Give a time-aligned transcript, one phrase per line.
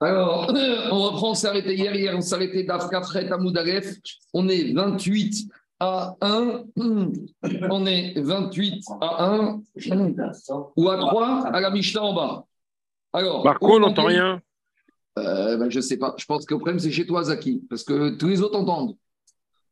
[0.00, 0.50] Alors,
[0.92, 3.94] on reprend, on s'est arrêté hier, hier on s'est arrêté d'Afkafret à Moudaref.
[4.34, 5.48] On est 28
[5.80, 6.64] à 1.
[7.70, 9.62] On est 28 à 1
[10.76, 12.44] ou à 3 à la Mishnah en bas.
[13.12, 14.40] Alors, Marco, on n'entend rien.
[15.18, 16.14] Euh, ben, je ne sais pas.
[16.18, 18.96] Je pense que le problème, c'est chez toi, Zaki, parce que tous les autres entendent.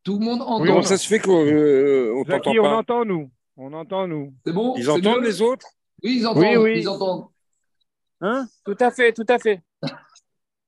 [0.02, 0.78] Tout le monde entend.
[0.78, 3.30] Oui, ça se fait qu'on euh, t'entend pas On entend, nous.
[3.56, 4.34] On entend, nous.
[4.46, 4.74] C'est bon?
[4.76, 5.66] Ils entendent les autres?
[6.02, 6.42] Oui, ils entendent.
[6.42, 6.80] Oui, oui.
[6.80, 7.26] Ils entendent.
[8.20, 8.46] Hein?
[8.64, 9.62] Tout à fait, tout à fait.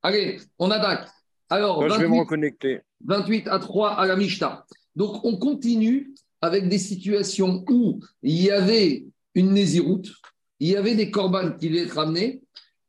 [0.06, 1.08] Allez, on attaque.
[1.50, 2.78] Alors, je vais me reconnecter.
[3.06, 4.64] 28 à 3 à la Mishnah.
[4.94, 10.12] Donc, on continue avec des situations où il y avait une nésiroute,
[10.60, 12.40] il y avait des corbanes qui devaient être amenés,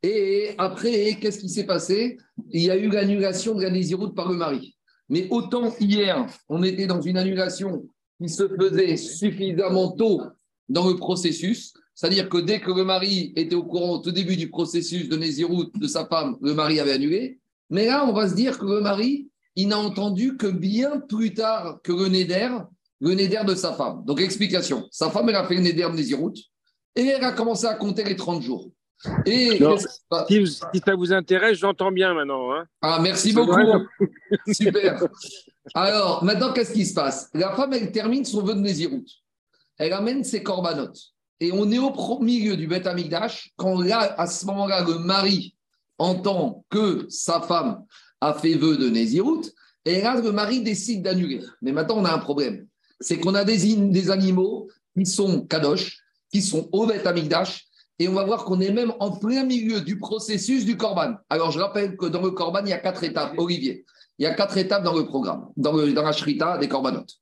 [0.04, 2.18] et après, qu'est-ce qui s'est passé?
[2.50, 4.76] Il y a eu l'annulation de la nésiroute par le mari.
[5.08, 7.84] Mais autant hier, on était dans une annulation
[8.22, 10.22] qui se faisait suffisamment tôt
[10.68, 14.36] dans le processus, c'est-à-dire que dès que le mari était au courant au tout début
[14.36, 17.40] du processus de Nézirut de sa femme, le mari avait annulé.
[17.70, 21.34] Mais là, on va se dire que le mari, il n'a entendu que bien plus
[21.34, 22.50] tard que le Néder,
[23.00, 24.04] le Néder de sa femme.
[24.04, 24.86] Donc, explication.
[24.92, 26.34] Sa femme, elle a fait le Néder de Nézirut
[26.94, 28.70] et elle a commencé à compter les 30 jours.
[29.26, 29.58] Et
[30.28, 32.52] si, ça vous intéresse, j'entends bien maintenant.
[32.54, 32.64] Hein.
[32.80, 33.58] Ah, merci beaucoup.
[34.52, 35.02] Super.
[35.74, 37.28] Alors, maintenant, qu'est-ce qui se passe?
[37.34, 39.04] La femme, elle termine son vœu de Nézirut.
[39.78, 41.12] Elle amène ses corbanotes.
[41.40, 45.54] Et on est au milieu du Beth Amikdash, quand là, à ce moment-là, le mari
[45.98, 47.84] entend que sa femme
[48.20, 49.42] a fait vœu de Nézirut,
[49.84, 51.42] et là, le mari décide d'annuler.
[51.62, 52.66] Mais maintenant, on a un problème.
[53.00, 55.98] C'est qu'on a des, des animaux qui sont kadosh,
[56.32, 57.06] qui sont au Beth
[58.00, 61.14] et on va voir qu'on est même en plein milieu du processus du Corban.
[61.30, 63.34] Alors, je rappelle que dans le Corban, il y a quatre étapes.
[63.38, 63.84] Olivier,
[64.18, 67.14] il y a quatre étapes dans le programme, dans la shrita des corbanotes.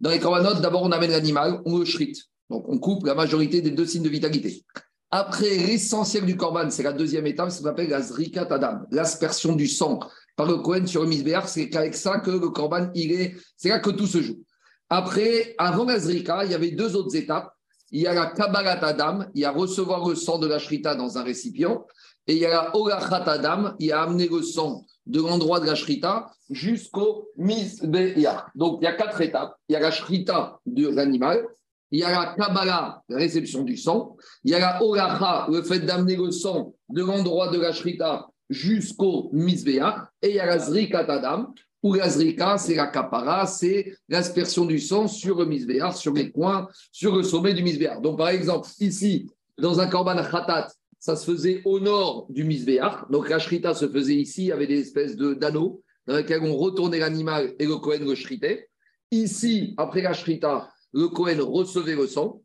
[0.00, 2.24] Dans les corbanotes, d'abord, on amène l'animal, on le shrite.
[2.50, 4.64] Donc, on coupe la majorité des deux signes de vitalité.
[5.10, 9.66] Après, l'essentiel du korban, c'est la deuxième étape, ça s'appelle la zrikat adam, l'aspersion du
[9.66, 10.00] sang
[10.36, 11.48] par le Kohen sur le misbéar.
[11.48, 14.42] C'est avec ça que le korban, il est, c'est là que tout se joue.
[14.90, 17.52] Après, avant la zrika, il y avait deux autres étapes.
[17.90, 20.94] Il y a la kabbalat adam, il y a recevoir le sang de la shrita
[20.94, 21.86] dans un récipient.
[22.26, 25.60] Et il y a la olachat adam, il y a amener le sang de l'endroit
[25.60, 28.50] de la shrita jusqu'au misbéar.
[28.54, 29.56] Donc, il y a quatre étapes.
[29.68, 31.46] Il y a la shrita de l'animal,
[31.90, 35.62] il y a la Kabbalah, la réception du sang, il y a la Olacha, le
[35.62, 40.46] fait d'amener le sang de l'endroit de la Shrita jusqu'au Misbeach, et il y a
[40.46, 45.46] la Zrika Tadam, où la Zrika, c'est la Kapara, c'est l'aspersion du sang sur le
[45.46, 48.00] Misbeach, sur les coins, sur le sommet du Misbeach.
[48.02, 50.68] Donc, par exemple, ici, dans un Korban Khatat,
[50.98, 54.52] ça se faisait au nord du Misbeach, donc la Shrita se faisait ici, il y
[54.52, 58.68] avait des espèces d'anneaux dans lesquels on retournait l'animal et le Kohen le.
[59.10, 62.42] Ici, après la Shrita, le Cohen recevait le sang,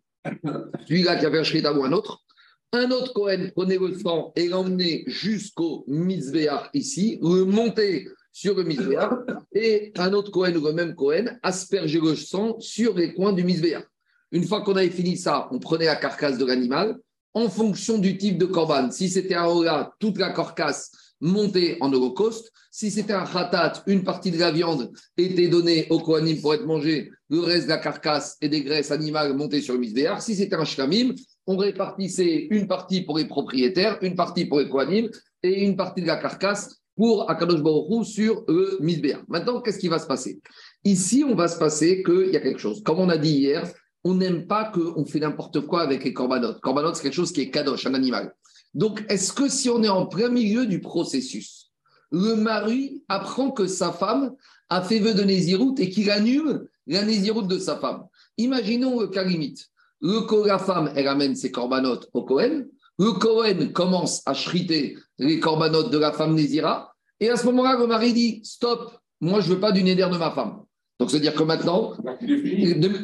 [0.87, 2.19] celui-là qui avait un shrita ou un autre.
[2.71, 7.45] Un autre Cohen prenait le sang et l'emmenait jusqu'au Mizbeach ici, le
[8.31, 9.11] sur le Mizbeach,
[9.53, 13.43] et un autre Cohen ou le même Cohen aspergeait le sang sur les coins du
[13.43, 13.83] Mizbeach.
[14.31, 16.97] Une fois qu'on avait fini ça, on prenait la carcasse de l'animal
[17.35, 18.89] en fonction du type de corban.
[18.91, 22.51] Si c'était un Ola, toute la carcasse montait en holocauste.
[22.71, 26.65] Si c'était un khatat, une partie de la viande était donnée au Kohanim pour être
[26.65, 30.21] mangée, le reste de la carcasse et des graisses animales montaient sur le misbéar.
[30.21, 31.15] Si c'était un shlamim,
[31.47, 35.09] on répartissait une partie pour les propriétaires, une partie pour les Kohanim
[35.41, 39.23] et une partie de la carcasse pour Akadosh Baruch sur le misbéar.
[39.27, 40.41] Maintenant, qu'est-ce qui va se passer?
[40.83, 42.83] Ici, on va se passer qu'il y a quelque chose.
[42.83, 43.67] Comme on a dit hier,
[44.03, 46.61] on n'aime pas qu'on fait n'importe quoi avec les corbanotes.
[46.61, 48.31] Corbanotes, c'est quelque chose qui est kadosh, un animal.
[48.75, 51.71] Donc, est-ce que si on est en plein milieu du processus,
[52.11, 54.33] le mari apprend que sa femme
[54.69, 58.05] a fait vœu de Néziroute et qu'il annule la Néziroute de sa femme.
[58.37, 59.67] Imaginons le cas limite.
[60.01, 62.65] Le, la femme, elle amène ses corbanotes au Cohen.
[62.99, 66.93] Le Cohen commence à chriter les corbanotes de la femme Nézira.
[67.19, 70.07] Et à ce moment-là, le mari dit Stop, moi je ne veux pas du Néder
[70.11, 70.63] de ma femme.
[70.99, 71.93] Donc, c'est-à-dire que maintenant,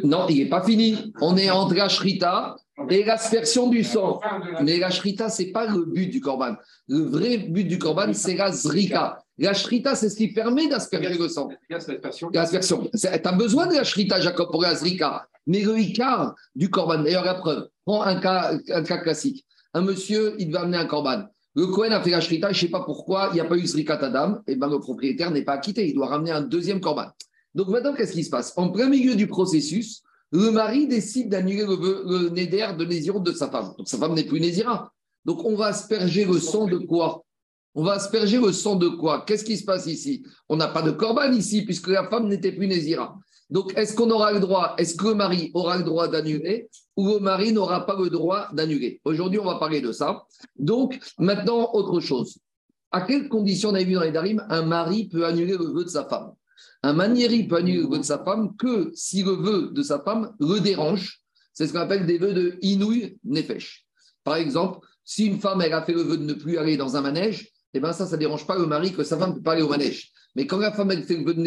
[0.03, 1.11] non, il n'est pas fini.
[1.21, 2.55] On est entre la shrita
[2.89, 4.21] et l'aspersion du sang.
[4.61, 6.55] Mais la shrita, ce n'est pas le but du korban.
[6.87, 9.23] Le vrai but du korban, c'est la zrika.
[9.39, 11.49] La shrita, c'est ce qui permet d'asperger le sang.
[11.69, 12.29] L'aspersion.
[12.31, 15.27] Tu as besoin de la shrita, Jacob, pour la zrika.
[15.47, 19.45] Mais le ikar du korban, d'ailleurs, la preuve, prends un cas, un cas classique.
[19.73, 21.23] Un monsieur, il va amener un korban.
[21.55, 23.57] Le Cohen a fait la shrita, je ne sais pas pourquoi, il n'y a pas
[23.57, 26.79] eu zrika tadam, et ben le propriétaire n'est pas acquitté, il doit ramener un deuxième
[26.79, 27.07] korban.
[27.55, 28.53] Donc maintenant, qu'est-ce qui se passe?
[28.55, 33.31] En plein milieu du processus, le mari décide d'annuler le, le néder de Nézirut de
[33.31, 33.73] sa femme.
[33.77, 34.91] Donc sa femme n'est plus Nézira.
[35.25, 37.23] Donc on va asperger le sang de quoi?
[37.79, 39.23] On va asperger le sang de quoi?
[39.25, 40.21] Qu'est-ce qui se passe ici?
[40.49, 43.17] On n'a pas de corban ici puisque la femme n'était plus Nézira.
[43.49, 47.07] Donc est-ce qu'on aura le droit Est-ce que le mari aura le droit d'annuler ou
[47.07, 48.99] le mari n'aura pas le droit d'annuler?
[49.05, 50.25] Aujourd'hui, on va parler de ça.
[50.57, 52.39] Donc maintenant, autre chose.
[52.91, 55.89] À quelles conditions on a dans les Darim un mari peut annuler le vœu de
[55.89, 56.33] sa femme?
[56.83, 60.01] Un manieri peut annuler le vœu de sa femme que si le vœu de sa
[60.01, 61.21] femme le dérange.
[61.53, 63.85] C'est ce qu'on appelle des vœux de inouï nefesh.
[64.25, 66.97] Par exemple, si une femme elle a fait le vœu de ne plus aller dans
[66.97, 69.35] un manège, eh ben ça, ça ne dérange pas le mari que sa femme ne
[69.35, 70.11] peut pas aller au manège.
[70.35, 71.43] Mais quand la femme elle fait le vœu de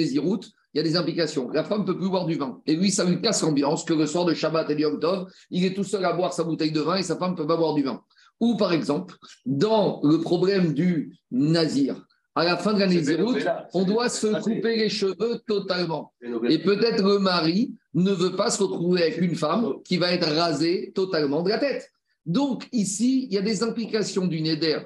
[0.75, 1.51] il y a des implications.
[1.51, 2.61] La femme ne peut plus boire du vin.
[2.67, 5.65] Et lui, ça lui casse l'ambiance que le soir de Shabbat et Yom Tov, il
[5.65, 7.57] est tout seul à boire sa bouteille de vin et sa femme ne peut pas
[7.57, 8.03] boire du vin.
[8.41, 13.37] Ou par exemple, dans le problème du nazir, à la fin de la Nézirout,
[13.75, 16.15] on doit se couper les cheveux totalement.
[16.49, 20.29] Et peut-être le mari ne veut pas se retrouver avec une femme qui va être
[20.29, 21.91] rasée totalement de la tête.
[22.25, 24.79] Donc ici, il y a des implications du Néder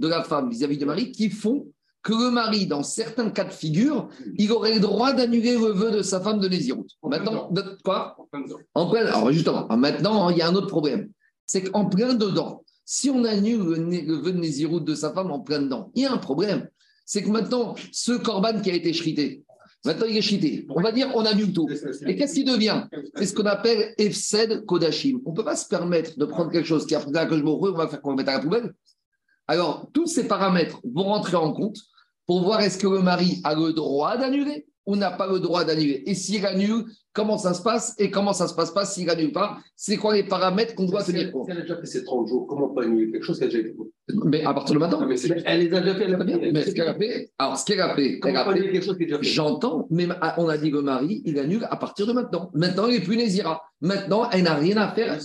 [0.00, 1.66] de la femme vis-à-vis du mari qui font
[2.02, 5.90] que le mari, dans certains cas de figure, il aurait le droit d'annuler le vœu
[5.90, 6.86] de sa femme de Nézirut.
[7.02, 7.52] Maintenant,
[7.84, 8.16] quoi
[8.74, 11.10] En plein Alors justement, maintenant, il y a un autre problème.
[11.44, 15.40] C'est qu'en plein dedans, si on annule le, vœu de Nézirut de sa femme en
[15.40, 16.68] plein dedans, il y a un problème.
[17.04, 19.44] C'est que maintenant, ce corban qui a été chrité,
[19.84, 20.66] maintenant il est chrité.
[20.70, 21.68] On va dire, on annule tout.
[22.06, 22.84] Et qu'est-ce qui devient?
[23.16, 25.20] C'est ce qu'on appelle Efsed Kodashim.
[25.26, 27.50] On ne peut pas se permettre de prendre quelque chose qui a que je me
[27.50, 28.72] on va faire qu'on mettre à la poubelle.
[29.50, 31.78] Alors, tous ces paramètres vont rentrer en compte
[32.24, 35.64] pour voir est-ce que le mari a le droit d'annuler ou n'a pas le droit
[35.64, 36.02] d'annuler.
[36.06, 39.32] Et s'il annule, comment ça se passe et comment ça se passe pas s'il annule
[39.32, 39.58] pas?
[39.76, 41.46] C'est quoi les paramètres qu'on doit tenir compte?
[41.46, 43.44] Si elle a déjà fait ses 30 jours, comment on peut annuler quelque chose qui
[43.44, 44.14] a déjà été fait?
[44.24, 45.06] Mais à partir de maintenant.
[45.06, 46.38] mais elle les a déjà fait, elle a bien.
[46.52, 48.52] Mais ce qu'elle a fait, alors ce qu'elle a fait, Comment elle on a peut
[48.52, 49.24] fait annuler quelque chose qui est déjà fait?
[49.24, 52.50] j'entends, mais on a dit que le mari, il annule à partir de maintenant.
[52.54, 53.62] Maintenant, il n'est plus Nézira.
[53.80, 55.18] Maintenant, elle n'a rien à faire.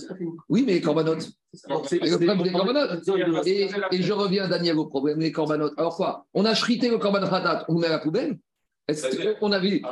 [0.48, 1.28] Oui, mais les corbanotes.
[1.52, 3.46] C'est Le problème des corbanotes.
[3.46, 5.72] Et, je reviens, Daniel, au problème des corbanotes.
[5.76, 6.26] Alors quoi?
[6.34, 7.20] On a chrité le corban
[7.68, 8.38] on le met à la poubelle
[9.40, 9.82] Qu'on a vu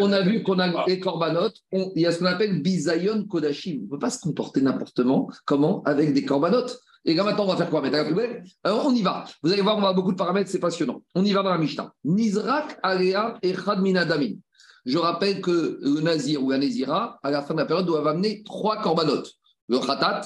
[0.00, 3.24] on a vu qu'on a les corbanotes, on- il y a ce qu'on appelle bisayon
[3.28, 3.80] kodashim.
[3.82, 5.00] On ne peut pas se comporter n'importe
[5.44, 6.78] comment avec des corbanotes.
[7.04, 9.24] Et là maintenant, on va faire quoi Mettre à la poubelle Alors on y va.
[9.42, 11.02] Vous allez voir, on va avoir beaucoup de paramètres, c'est passionnant.
[11.14, 11.92] On y va dans la Mishnah.
[12.04, 14.32] Nizrak alea echad minadamin.
[14.86, 18.06] Je rappelle que le nazir ou la nézira, à la fin de la période, doivent
[18.06, 19.30] amener trois corbanotes.
[19.68, 20.22] Le khatat,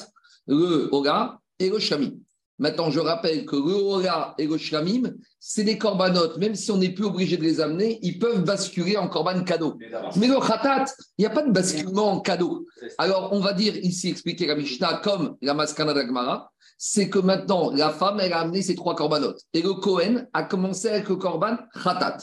[0.46, 2.20] le hoga et le shami.
[2.58, 6.38] Maintenant, je rappelle que le et le shamim, c'est des corbanotes.
[6.38, 9.78] Même si on n'est plus obligé de les amener, ils peuvent basculer en corban cadeau.
[10.16, 12.66] Mais le khatat, il n'y a pas de basculement en cadeau.
[12.98, 16.50] Alors, on va dire ici, expliquer la Mishnah comme la Maskana d'Agmara,
[16.80, 19.40] c'est que maintenant, la femme, elle a amené ses trois corbanotes.
[19.52, 22.18] Et le Cohen a commencé avec le corban khatat.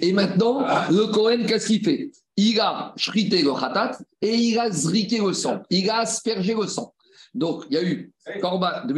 [0.00, 2.10] Et maintenant, le Cohen, qu'est-ce qu'il fait?
[2.36, 5.62] Il a shrité le khatat et il a zriqué le sang.
[5.70, 6.92] Il a aspergé le sang.
[7.36, 8.88] Donc, il y a eu korban,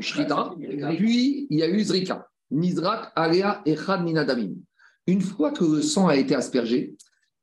[0.00, 0.54] shrita,
[0.96, 2.26] puis il y a eu zrika.
[2.50, 4.54] Nizrak, alea, echad, minadamim.
[5.06, 6.94] Une fois que le sang a été aspergé,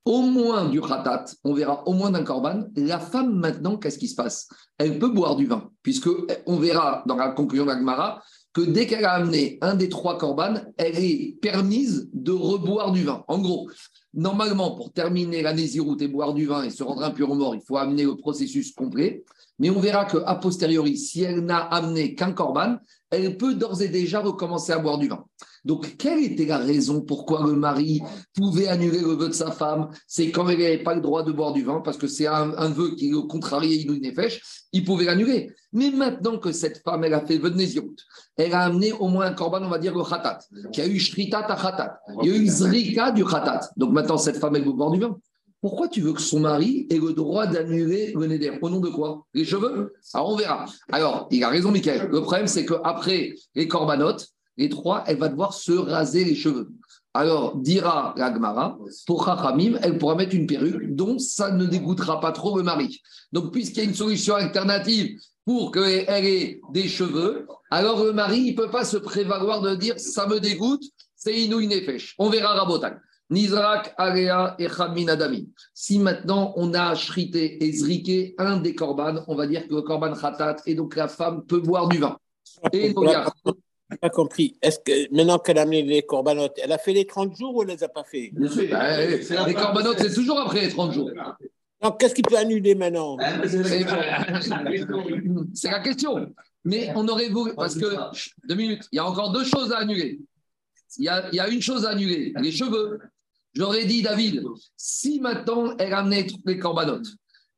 [0.06, 4.08] au moins du khatat, on verra au moins d'un korban, la femme maintenant, qu'est-ce qui
[4.08, 4.48] se passe?
[4.78, 6.10] Elle peut boire du vin, puisque
[6.46, 8.22] on verra dans la conclusion d'Agmara
[8.54, 13.04] que dès qu'elle a amené un des trois korbanes, elle est permise de reboire du
[13.04, 13.26] vin.
[13.28, 13.70] En gros,
[14.14, 17.56] normalement, pour terminer la nésiroute et boire du vin et se rendre impur au mort,
[17.56, 19.26] il faut amener le processus complet.
[19.60, 22.78] Mais on verra qu'à posteriori, si elle n'a amené qu'un corban,
[23.10, 25.24] elle peut d'ores et déjà recommencer à boire du vin.
[25.64, 28.02] Donc, quelle était la raison pourquoi le mari
[28.36, 29.90] pouvait annuler le vœu de sa femme?
[30.06, 32.70] C'est quand elle n'avait pas le droit de boire du vin, parce que c'est un,
[32.70, 34.42] vœu qui est au contrarié Inouï Nefesh,
[34.74, 35.52] il pouvait l'annuler.
[35.74, 37.66] Mais maintenant que cette femme, elle a fait le vœu de
[38.38, 40.40] elle a amené au moins un corban, on va dire le khatat,
[40.72, 43.62] qui a eu shritat à khatat, il y a eu zrika du khatat.
[43.76, 45.18] Donc maintenant, cette femme, elle veut boire du vin.
[45.66, 48.90] Pourquoi tu veux que son mari ait le droit d'annuler le néder Au nom de
[48.90, 49.26] quoi?
[49.34, 49.96] Les cheveux?
[50.14, 50.66] Alors on verra.
[50.92, 52.08] Alors, il a raison, Michael.
[52.12, 56.70] Le problème, c'est qu'après les corbanotes, les trois, elle va devoir se raser les cheveux.
[57.16, 62.20] Alors, dira la Gemara, pour Chachamim, elle pourra mettre une perruque dont ça ne dégoûtera
[62.20, 63.02] pas trop le mari.
[63.32, 68.38] Donc, puisqu'il y a une solution alternative pour qu'elle ait des cheveux, alors le mari,
[68.42, 70.84] il ne peut pas se prévaloir de dire ça me dégoûte,
[71.16, 72.14] c'est inouï nefesh.
[72.20, 73.00] On verra Rabotak.
[73.30, 74.68] Nizrak, Alea et
[75.10, 75.50] Adami.
[75.74, 79.82] Si maintenant on a shrité et zriqué un des korban, on va dire que le
[79.82, 82.18] korban khatat et donc la femme peut boire du vin.
[82.72, 83.32] Et donc, a-
[84.02, 84.58] pas compris.
[84.62, 87.64] Est-ce que maintenant qu'elle a amené les corbanotes, elle a fait les 30 jours ou
[87.64, 88.32] elle les a pas fait?
[88.34, 89.06] Bien sûr, bah,
[89.48, 91.12] les corbanotes, c'est toujours après les 30 jours.
[91.82, 93.18] Donc, qu'est-ce qu'il peut annuler maintenant?
[93.48, 93.64] C'est
[95.54, 96.34] c'est la question.
[96.64, 97.86] Mais on aurait voulu, parce que,
[98.48, 100.20] deux minutes, il y a encore deux choses à annuler.
[100.98, 103.00] Il y a, il y a une chose à annuler, les cheveux.
[103.56, 104.44] J'aurais dit, David,
[104.76, 107.08] si maintenant elle amenait les corbanotes,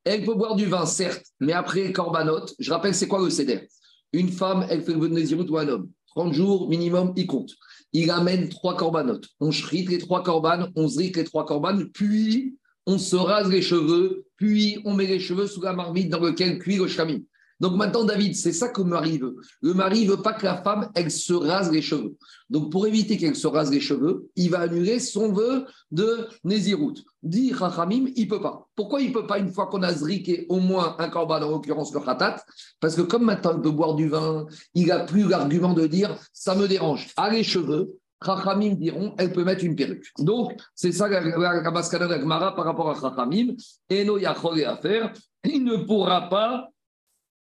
[0.03, 3.29] elle peut boire du vin, certes, mais après les corbanotes, je rappelle, c'est quoi le
[3.29, 3.67] céder
[4.13, 5.89] Une femme, elle fait le vœu de ou un homme.
[6.15, 7.51] 30 jours minimum, il compte.
[7.93, 9.27] Il amène trois corbanotes.
[9.39, 13.61] On shrite les trois corbanes, on zrique les trois corbanes, puis on se rase les
[13.61, 17.19] cheveux, puis on met les cheveux sous la marmite dans laquelle cuit le chamin.
[17.59, 19.35] Donc maintenant, David, c'est ça que le mari veut.
[19.61, 22.15] Le mari veut pas que la femme, elle se rase les cheveux.
[22.49, 26.95] Donc pour éviter qu'elle se rase les cheveux, il va annuler son vœu de Nézirut.
[27.23, 28.67] Dit Rachamim, il peut pas.
[28.75, 31.93] Pourquoi il peut pas une fois qu'on a zriqué au moins un corban, en l'occurrence
[31.93, 32.43] le khatat?
[32.79, 36.17] Parce que comme maintenant il peut boire du vin, il n'a plus l'argument de dire
[36.33, 37.09] ça me dérange.
[37.17, 40.07] À les cheveux, Chachamim diront, elle peut mettre une perruque.
[40.17, 43.55] Donc, c'est ça la la la par rapport à Chachamim.
[43.89, 45.13] Et no yachol à faire.
[45.43, 46.69] Il ne pourra pas,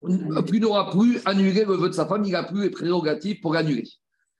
[0.07, 3.53] il n'aura plus annulé le vœu de sa femme, il n'a plus les prérogatives pour
[3.53, 3.87] l'annuler.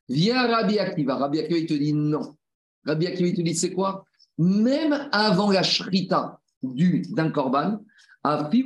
[0.10, 1.15] Viens Rabbi Akiva.
[1.15, 2.36] Rabbi Akiva, il te dit non.
[2.86, 4.05] Rabbi Akiva, il te dit c'est quoi?
[4.38, 7.79] Même avant la shrita du- d'un korban,
[8.24, 8.63] après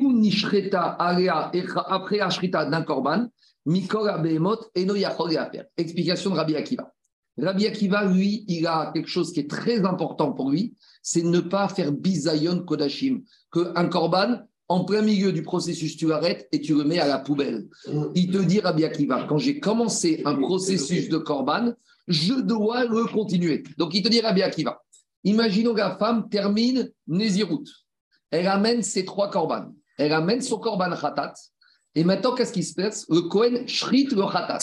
[2.17, 3.27] la shrita d'un korban,
[3.65, 5.65] Mikol Abehemot, et no yachol à faire.
[5.75, 6.89] Explication de Rabbi Akiva.
[7.37, 10.73] Rabbi Akiva, lui, il a quelque chose qui est très important pour lui,
[11.03, 13.23] c'est ne pas faire bisayon kodashim.
[13.51, 17.19] Qu'un korban, en plein milieu du processus, tu l'arrêtes et tu le mets à la
[17.19, 17.67] poubelle.
[18.15, 21.73] Il te dit, Rabbi Akiva, quand j'ai commencé un processus de korban,
[22.07, 23.63] je dois le continuer.
[23.77, 24.81] Donc il te dit, Rabbi Akiva,
[25.23, 27.65] imaginons que la femme termine Nézirut.
[28.29, 29.73] Elle amène ses trois korban.
[29.97, 31.33] Elle amène son korban khatat.
[31.95, 33.05] Et maintenant, qu'est-ce qui se passe?
[33.09, 34.59] Le Kohen shrit le khatat.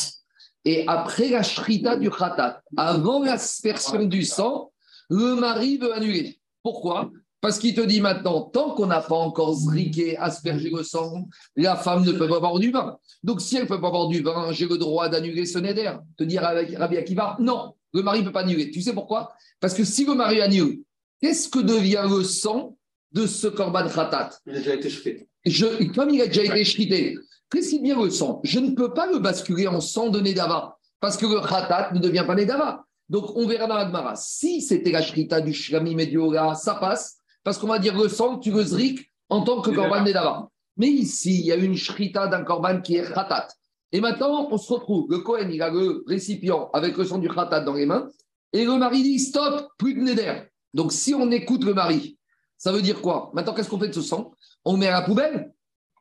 [0.67, 4.73] Et après la shrita du khatat, avant l'aspersion du sang,
[5.11, 6.41] le mari veut annuler.
[6.63, 7.11] Pourquoi?
[7.45, 11.77] Parce qu'il te dit maintenant, tant qu'on n'a pas encore zriqué, aspergé le sang, la
[11.77, 12.97] femme ne peut pas boire du vin.
[13.23, 15.93] Donc si elle ne peut pas boire du vin, j'ai le droit d'annuler ce neder.
[16.17, 18.71] Te dire avec Rabbi Akiva, non, le mari ne peut pas annuler.
[18.71, 19.35] Tu sais pourquoi?
[19.61, 20.85] Parce que si le mari annule,
[21.21, 22.79] qu'est-ce que devient le sang
[23.13, 24.31] de ce korban khatat?
[24.47, 25.29] Il a déjà été jeté.
[25.45, 27.19] je, comme il a déjà été shrité,
[27.51, 28.41] qu'est-ce qui devient le sang?
[28.43, 31.99] Je ne peux pas le basculer en sang de Nedava, parce que le khatat ne
[31.99, 32.87] devient pas Nedava.
[33.11, 34.17] Donc, on verra dans la Gemara.
[34.17, 38.39] Si c'était la shrita du shlami medioga, ça passe, parce qu'on va dire le sang,
[38.39, 40.49] tu le zrik en tant que korban Nedava.
[40.77, 43.49] Mais ici, il y a une shrita d'un korban qui est khatat.
[43.93, 47.29] Et maintenant, on se retrouve, le Kohen, il a le récipient avec le sang du
[47.29, 48.09] khatat dans les mains,
[48.53, 50.43] et le mari dit stop, plus de neder.
[50.73, 52.19] Donc, si on écoute le mari,
[52.57, 53.31] ça veut dire quoi?
[53.35, 54.33] Maintenant, qu'est-ce qu'on fait de ce sang?
[54.65, 55.53] On le met à la poubelle?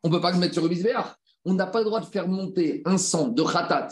[0.01, 1.15] On ne peut pas le mettre sur le misbéach.
[1.45, 3.89] On n'a pas le droit de faire monter un sang de khatat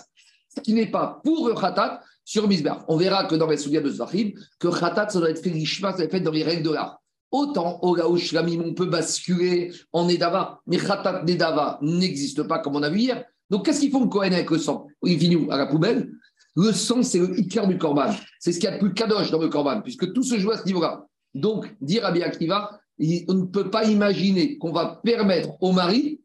[0.63, 2.55] qui n'est pas pour le khatat sur le.
[2.87, 5.91] On verra que dans les souliers de Zvachim, que khatat, ça doit être fait ça
[5.91, 7.00] doit être fait dans les règles de l'art.
[7.31, 12.75] Autant au Gaouch Lamim, on peut basculer en Nedava, mais khatat Nedava n'existe pas comme
[12.75, 13.23] on a vu hier.
[13.49, 14.87] Donc qu'est-ce qu'ils font le Kohen avec le sang?
[15.03, 15.51] Il finit où?
[15.51, 16.11] À la poubelle.
[16.55, 18.11] Le sang, c'est le ikar du korban.
[18.39, 20.51] C'est ce qu'il y a de plus kadosh dans le korban, puisque tout se joue
[20.51, 21.05] à ce niveau-là.
[21.33, 26.19] Donc, dire à Akiva, il- on ne peut pas imaginer qu'on va permettre au mari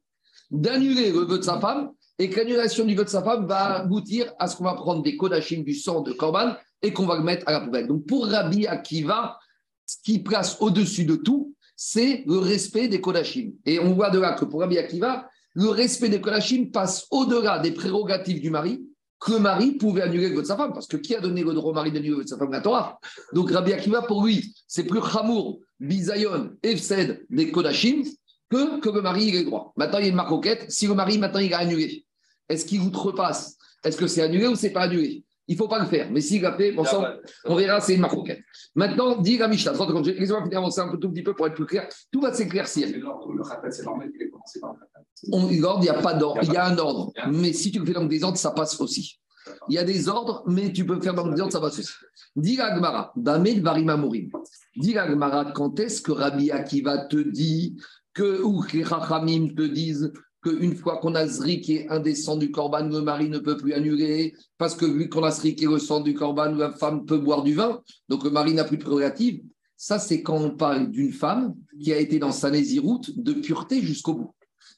[0.51, 3.81] d'annuler le vœu de sa femme et que l'annulation du vœu de sa femme va
[3.83, 7.17] aboutir à ce qu'on va prendre des kodachim du sang de Korban et qu'on va
[7.17, 7.87] le mettre à la poubelle.
[7.87, 9.39] Donc pour Rabbi Akiva,
[9.87, 13.53] ce qui place au-dessus de tout, c'est le respect des kodachim.
[13.65, 17.59] Et on voit de là que pour Rabbi Akiva, le respect des kodachim passe au-delà
[17.59, 18.83] des prérogatives du mari,
[19.19, 20.73] que le mari pouvait annuler le sa femme.
[20.73, 22.51] Parce que qui a donné le droit au mari d'annuler le de sa femme?
[22.51, 22.99] La Torah.
[23.33, 28.03] Donc Rabbi Akiva, pour lui, c'est plus Chamour, Bizayon, Efsed des kodachim
[28.51, 29.73] que, que le mari ait le droit.
[29.77, 30.71] Maintenant, il y a une marcoquette.
[30.71, 32.07] Si le mari, maintenant, il a annulé,
[32.49, 35.25] est-ce qu'il outrepasse Est-ce que c'est annulé ou c'est pas annulé?
[35.49, 36.11] Il ne faut pas le faire.
[36.11, 37.05] Mais s'il l'a fait, bon sang,
[37.45, 38.41] on verra, c'est une marcoquette.
[38.75, 41.47] Maintenant, dit la Mishnah, 30 secondes, laissez-moi finir avancer un peu, tout petit peu pour
[41.47, 41.89] être plus clair.
[42.11, 42.89] Tout va s'éclaircir.
[42.89, 46.41] Le khatat, c'est normal qu'il ait commencé par le l'ordre, il n'y a pas d'ordre.
[46.43, 47.13] Il y a un ordre.
[47.31, 49.21] Mais si tu le fais dans des ordres, ça passe aussi.
[49.69, 51.79] Il y a des ordres, mais tu peux le faire dans des ordres, ça passe
[51.79, 51.93] aussi.
[52.35, 54.31] Dis la Gemara, Damed Varima Mourim.
[54.77, 57.77] Dis la Gemara, quand est-ce que Rabbi Akiva te dit
[58.13, 60.13] que, ou que les Chachamim te disent
[60.47, 63.73] qu'une fois qu'on a zriqué un des sangs du corban, le mari ne peut plus
[63.73, 67.43] annuler, parce que vu qu'on a zriqué le sang du corban, la femme peut boire
[67.43, 69.43] du vin, donc le mari n'a plus de prérogative.
[69.77, 73.83] Ça, c'est quand on parle d'une femme qui a été dans sa nésiroute de pureté
[73.83, 74.35] jusqu'au bout.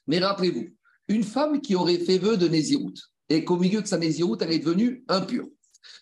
[0.07, 0.67] Mais rappelez-vous,
[1.07, 4.51] une femme qui aurait fait vœu de nésiroute et qu'au milieu de sa nésiroute, elle
[4.51, 5.47] est devenue impure.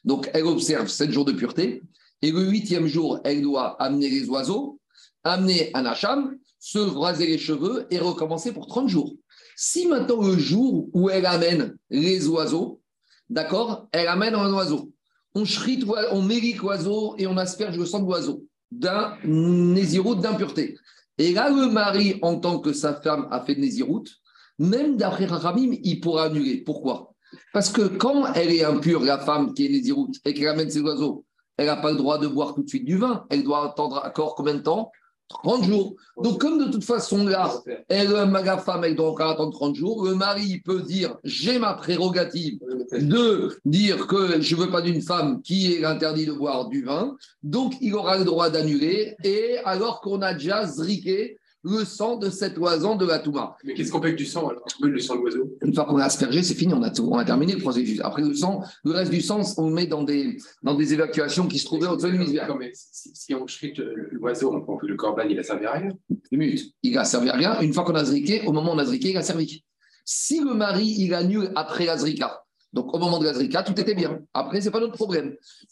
[0.04, 1.84] Donc, elle observe sept jours de pureté
[2.22, 4.80] et le huitième jour, elle doit amener les oiseaux,
[5.24, 9.14] amener un hacham, se raser les cheveux et recommencer pour 30 jours.
[9.60, 12.80] Si maintenant, le jour où elle amène les oiseaux,
[13.28, 14.92] d'accord, elle amène un oiseau,
[15.34, 20.78] on shrite, on mérite l'oiseau et on asperge le sang de l'oiseau d'un nésiroute d'impureté.
[21.18, 24.12] Et là, le mari, en tant que sa femme a fait nésiroute,
[24.60, 26.58] même d'après Rachamim, il pourra annuler.
[26.58, 27.16] Pourquoi?
[27.52, 30.82] Parce que quand elle est impure, la femme qui est nésiroute, et qu'elle amène ses
[30.82, 31.26] oiseaux,
[31.58, 33.26] elle n'a pas le droit de boire tout de suite du vin.
[33.32, 34.92] Elle doit attendre encore combien de temps?
[35.30, 35.96] 30 jours.
[36.24, 37.52] Donc, comme de toute façon, là,
[37.90, 41.74] elle, la femme, elle doit encore attendre 30 jours, le mari peut dire j'ai ma
[41.74, 42.60] prérogative
[42.92, 46.84] de dire que je ne veux pas d'une femme qui est interdit de boire du
[46.84, 51.38] vin, donc il aura le droit d'annuler, et alors qu'on a déjà zriqué
[51.70, 53.58] le sang de cet oiseau de la Touma.
[53.64, 54.66] Mais qu'est-ce qu'on fait avec du sang alors?
[54.82, 55.58] Le sang de l'oiseau?
[55.62, 58.00] Une fois qu'on a aspergé, c'est fini, on a, tout- on a terminé le processus.
[58.02, 61.48] Après, le sang, le reste du sang, on le met dans des, dans des évacuations
[61.48, 64.86] qui se trouvaient au-dessus du mais si, si on shrite le- l'oiseau, on prend que
[64.86, 65.90] le corban, il a servi à rien.
[66.32, 66.74] Une minute.
[66.84, 67.60] Il a servi à rien.
[67.62, 69.64] Une fois qu'on a zriqué, au moment où on a zriqué, il a servi.
[70.06, 72.44] Si le mari, il annule après la zrika,
[72.78, 74.20] donc au moment de la zrika, tout était bien.
[74.36, 75.30] Après, c'est pas notre problème.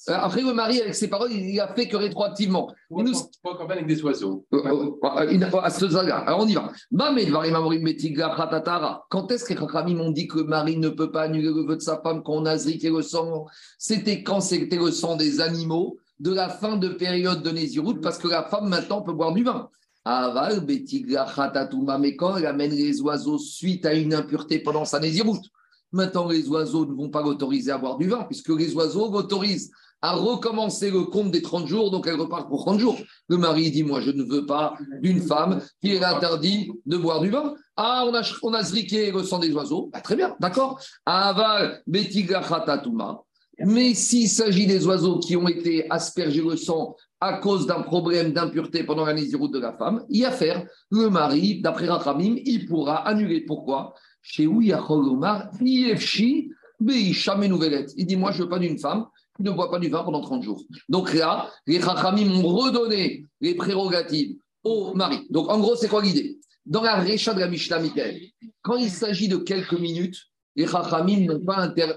[0.10, 2.66] Euh, après, le mari, avec ses paroles, il a fait que rétroactivement.
[2.90, 4.44] On Nous- pas un corban avec des oiseaux?
[4.54, 4.58] Euh,
[5.04, 6.18] euh, il à ce stade-là.
[6.28, 6.72] Alors on y va.
[9.10, 11.64] Quand est-ce que les Chachamim ont dit que le mari ne peut pas annuler le
[11.68, 13.46] vœu de sa femme quand on a zriqué le sang?
[13.78, 15.98] C'était quand c'était le sang des animaux?
[16.18, 19.44] De la fin de période de Nézirut, parce que la femme maintenant peut boire du
[19.44, 19.68] vin.
[20.06, 21.98] Aval betiga khatatuma.
[21.98, 25.42] Mais quand elle amène les oiseaux suite à une impureté pendant sa Nézirut,
[25.96, 29.72] maintenant les oiseaux ne vont pas l'autoriser à boire du vin, puisque les oiseaux l'autorisent
[30.02, 32.98] à recommencer le compte des 30 jours, donc elle repart pour 30 jours.
[33.28, 37.22] Le mari dit Moi, je ne veux pas d'une femme qui est interdit de boire
[37.22, 37.56] du vin.
[37.76, 39.90] Ah, on a, on a zriqué le sang des oiseaux.
[39.92, 40.80] Bah, très bien, d'accord.
[41.06, 41.82] Aval.
[43.60, 48.34] Mais s'il s'agit des oiseaux qui ont été aspergés le sang à cause d'un problème
[48.34, 50.66] d'impureté pendant la nésiroute de la femme, il y a faire.
[50.92, 53.42] Le mari, d'après Rachamim, il pourra annuler.
[53.42, 53.96] Pourquoi?
[54.28, 55.52] Chez Omar,
[57.48, 57.94] Nouvelette.
[57.96, 59.06] Il dit Moi, je ne veux pas d'une femme
[59.38, 60.64] qui ne boit pas du vin pendant 30 jours.
[60.90, 65.28] Donc là, les Rachamim ont redonné les prérogatives au mari.
[65.30, 66.40] Donc en gros, c'est quoi l'idée?
[66.66, 67.82] Dans la Récha de la Mishnah
[68.64, 70.18] quand il s'agit de quelques minutes,
[70.56, 71.28] les Chachamim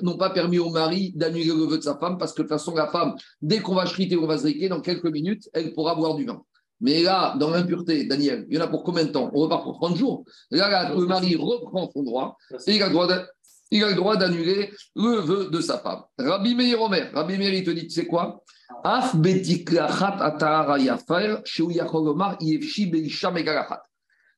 [0.02, 2.50] n'ont pas, permis au mari d'annuler le vœu de sa femme parce que de toute
[2.50, 5.72] façon, la femme, dès qu'on va shriter ou on va zriquer, dans quelques minutes, elle
[5.72, 6.42] pourra boire du vin.
[6.80, 9.30] Mais là, dans l'impureté, Daniel, il y en a pour combien de temps?
[9.34, 10.24] On repart pour 30 jours.
[10.50, 13.26] Là, là, le mari reprend son droit et il a le droit d'a-
[13.70, 16.02] il a le droit d'annuler le vœu de sa femme.
[16.18, 16.78] Rabbi Meir
[17.12, 18.42] Rabbi Meir, te dit, tu sais quoi?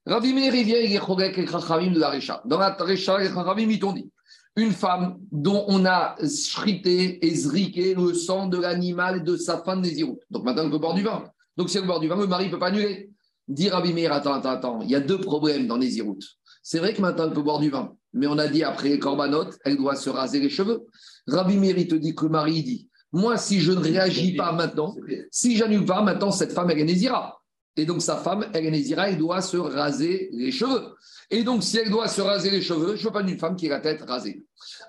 [0.06, 2.40] Rabbi Meir, il vient, il est et chachamim de la Récha.
[2.46, 4.10] Dans la Récha, les chachamim, ils t'ont dit
[4.56, 9.80] une femme dont on a shrité et zriqué le sang de l'animal de sa femme
[9.80, 10.18] Nézirut.
[10.30, 11.24] Donc maintenant, elle peut boire du vin.
[11.56, 13.10] Donc si elle boit du vin, le mari ne peut pas annuler.
[13.48, 16.18] Dit Rabbi Meir, attends, attends, attends, il y a deux problèmes dans Nézirut.
[16.62, 18.98] C'est vrai que maintenant, elle peut boire du vin, mais on a dit après les
[18.98, 20.86] corbanotes, elle doit se raser les cheveux.
[21.26, 24.36] Rabbi Meir, il te dit que le mari il dit Moi, si je ne réagis
[24.36, 24.94] pas maintenant,
[25.30, 27.40] si j'annule pas, maintenant, cette femme, elle est Nézira.
[27.76, 30.94] Et donc, sa femme, elle est Nézira, elle doit se raser les cheveux.
[31.30, 33.56] Et donc, si elle doit se raser les cheveux, je ne veux pas d'une femme
[33.56, 34.44] qui a la tête rasée.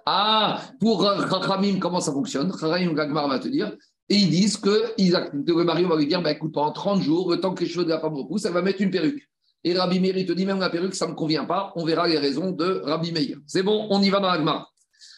[0.06, 2.52] Ah, pour euh, Chachamim, comment ça fonctionne?
[2.52, 3.76] Chachamim Gagmar va te dire.
[4.12, 7.32] Et ils disent que ils le mari va lui dire bah, écoute, pendant 30 jours,
[7.32, 9.26] le temps que les cheveux de la femme repoussent, elle va mettre une perruque.
[9.64, 11.72] Et Rabbi Meir, te dit même la perruque, ça ne me convient pas.
[11.78, 13.38] On verra les raisons de Rabbi Meir.
[13.48, 14.74] C'est bon, on y va dans Agmar.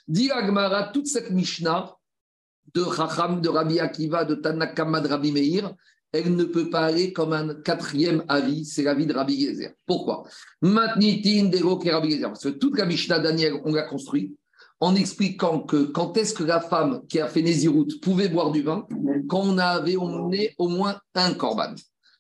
[0.08, 1.96] Dit Agmara, toute cette Mishnah
[2.76, 5.74] de Chacham, de Rabbi Akiva, de Tanakama, de Rabbi Meir,
[6.12, 9.72] elle ne peut pas aller comme un quatrième avis, c'est l'avis de Rabbi Gezer.
[9.88, 10.24] Pourquoi?
[10.62, 12.28] Matnitin, Dego, Rabbi Gezer.
[12.28, 14.36] Parce que toute la Mishnah Daniel, on l'a construit
[14.80, 18.62] en expliquant que quand est-ce que la femme qui a fait Nézirut pouvait boire du
[18.62, 18.86] vin
[19.30, 21.74] Quand on avait emmené au moins un korban.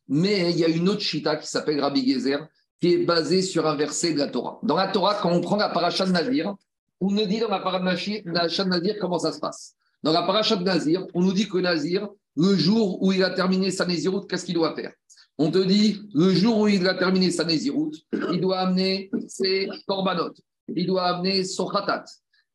[0.08, 2.48] Mais il y a une autre chita qui s'appelle Rabbi Gezer,
[2.80, 4.60] qui est basée sur un verset de la Torah.
[4.64, 6.54] Dans la Torah, quand on prend la paracha de Nazir,
[7.00, 9.76] on nous dit dans la paracha de Nazir comment ça se passe?
[10.04, 13.30] Dans la paracha de Nazir, on nous dit que Nazir, le jour où il a
[13.30, 14.92] terminé sa Nézirut, qu'est-ce qu'il doit faire?
[15.38, 19.68] On te dit, le jour où il a terminé sa Nézirut, il doit amener ses
[19.88, 20.34] korbanot,
[20.76, 22.06] il doit amener son khatat,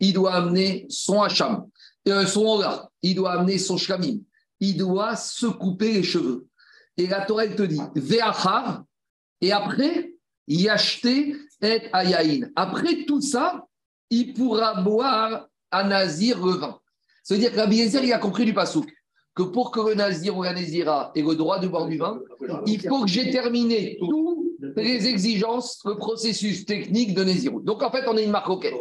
[0.01, 1.67] il doit amener son hacham,
[2.09, 4.19] euh, son ola, il doit amener son shlamim,
[4.61, 6.47] il doit se couper les cheveux.
[6.97, 8.85] Et la Torah, te dit, ve'achar,
[9.41, 10.15] et après,
[10.49, 12.51] yacheter et ayaïn.
[12.57, 13.67] Après tout ça,
[14.11, 16.79] il pourra boire à Nazir le vin.
[17.23, 18.91] C'est-à-dire que Rabbi Eliezer, il a compris du pasouk
[19.35, 22.19] que pour que le Nazir ou la Nazira ait le droit de boire du vin,
[22.67, 24.38] il faut que j'ai terminé toutes
[24.77, 27.63] les exigences, le processus technique de Nazirut.
[27.65, 28.75] Donc en fait, on a une marque auquel.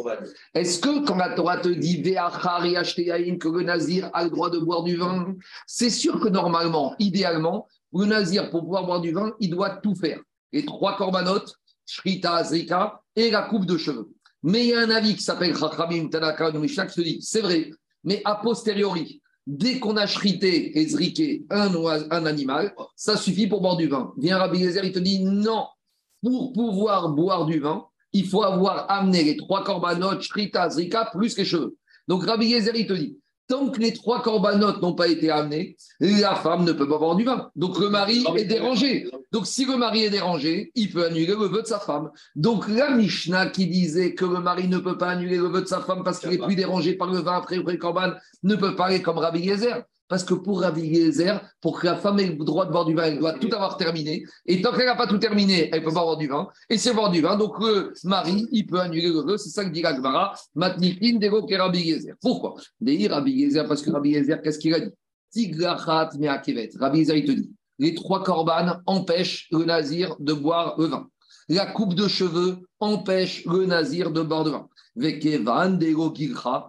[0.54, 4.82] Est-ce que quand la Torah te dit que le Nazir a le droit de boire
[4.82, 5.34] du vin,
[5.66, 9.94] c'est sûr que normalement, idéalement, le Nazir, pour pouvoir boire du vin, il doit tout
[9.94, 10.20] faire.
[10.52, 11.54] Les trois corbanotes,
[11.86, 14.08] Shrita, Zrika et la coupe de cheveux.
[14.42, 17.40] Mais il y a un avis qui s'appelle Chachamim Tanaka Mishnah qui se dit c'est
[17.40, 17.70] vrai,
[18.04, 21.70] mais a posteriori, dès qu'on a shrité et zriqué un,
[22.10, 24.12] un animal, ça suffit pour boire du vin.
[24.18, 25.66] Viens Rabbi Eliezer, il te dit non,
[26.22, 31.36] pour pouvoir boire du vin, il faut avoir amené les trois corbanotes, shrita, zrika, plus
[31.36, 31.76] les cheveux.
[32.06, 35.76] Donc Rabbi Eliezer, il te dit tant que les trois corbanotes n'ont pas été amenés,
[36.00, 37.50] la femme ne peut pas boire du vin.
[37.56, 39.10] Donc le mari est dérangé.
[39.32, 42.10] Donc si le mari est dérangé, il peut annuler le vœu de sa femme.
[42.36, 45.66] Donc la Mishnah qui disait que le mari ne peut pas annuler le vœu de
[45.66, 48.76] sa femme parce qu'il est plus dérangé par le vin après le corban ne peut
[48.76, 49.82] pas aller comme Rabbi Gezer.
[50.08, 52.94] Parce que pour Rabbi Eliezer, pour que la femme ait le droit de boire du
[52.94, 54.24] vin, elle doit tout avoir terminé.
[54.46, 56.48] Et tant qu'elle n'a pas tout terminé, elle ne peut pas boire du vin.
[56.70, 57.36] Et c'est boire du vin.
[57.36, 59.36] Donc le mari, il peut annuler le vœu.
[59.36, 60.34] C'est ça que dit Gagmara.
[60.54, 62.14] Matnikin, Dego, Rabbi Eliezer.
[62.20, 62.54] Pourquoi?
[62.54, 64.92] Parce que Rabbi Eliezer, qu'est-ce qu'il a dit?
[65.30, 66.70] Tigrachat Meakevet.
[66.80, 71.08] Rabbi Eliezer, il te dit les trois corbanes empêchent le nazir de boire le vin.
[71.48, 74.68] La coupe de cheveux empêche le nazir de boire de vin.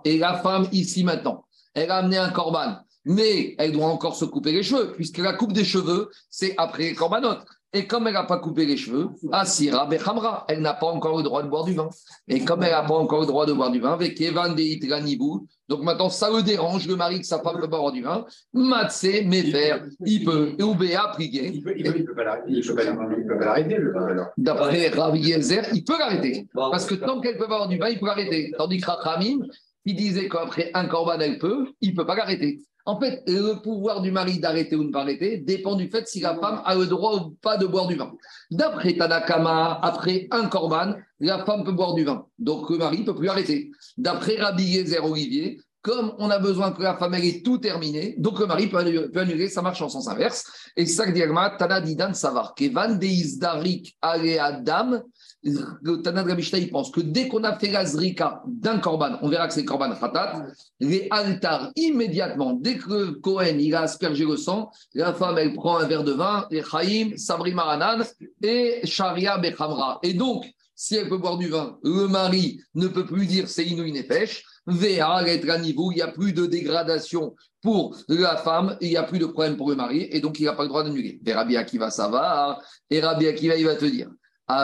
[0.05, 4.25] Et la femme, ici maintenant, elle a amené un corban, mais elle doit encore se
[4.25, 7.45] couper les cheveux, puisque la coupe des cheveux, c'est après les corbanotes.
[7.71, 11.23] Et comme elle n'a pas coupé les cheveux, Asira Bechamra, elle n'a pas encore le
[11.23, 11.89] droit de boire du vin.
[12.27, 15.59] Et comme elle n'a pas encore le droit de boire du vin, avec Evan de
[15.69, 19.03] donc maintenant ça le dérange, le mari que sa femme peut boire du vin, Matse,
[19.23, 21.51] Mefer, il peut, et Oubéa, prier.
[21.53, 26.47] Il peut, il peut, pas l'arrêter, le vin D'après Ravi Yezer, il peut l'arrêter.
[26.55, 28.51] Parce que tant qu'elle peut boire du vin, il peut l'arrêter.
[28.57, 29.45] Tandis que Rachamim,
[29.89, 32.61] il disait qu'après un corban, elle peut, il ne peut pas l'arrêter.
[32.85, 36.07] En fait, le pouvoir du mari d'arrêter ou de ne pas arrêter dépend du fait
[36.07, 38.13] si la femme a le droit ou pas de boire du vin.
[38.51, 42.25] D'après Tanakama, après un corban, la femme peut boire du vin.
[42.39, 43.71] Donc le mari ne peut plus arrêter.
[43.97, 48.39] D'après Rabbi Yezer Olivier, comme on a besoin que la femme ait tout terminé, donc
[48.39, 50.45] le mari peut annuler, ça marche en sens inverse.
[50.75, 51.21] Et ça que dit
[51.57, 55.01] Tana Didan Savar, Kevan Deizdarik Adam,
[55.43, 59.29] le Tana de il pense que dès qu'on a fait la zrika d'un korban, on
[59.29, 60.47] verra que c'est korban khatat,
[60.79, 65.77] les altars immédiatement, dès que Cohen il a aspergé le sang, la femme elle prend
[65.77, 68.03] un verre de vin, les chaim, sabri maranan
[68.41, 69.99] et sharia bechamra.
[70.03, 73.65] Et donc, si elle peut boire du vin, le mari ne peut plus dire c'est
[73.65, 78.77] inouï nefesh, VA, être à niveau, il n'y a plus de dégradation pour la femme,
[78.81, 80.69] il n'y a plus de problème pour le mari, et donc il n'a pas le
[80.69, 81.19] droit d'annuler.
[81.25, 84.09] Et Rabbi Akiva, ça va, et Rabbi Akiva, il va te dire,
[84.51, 84.55] et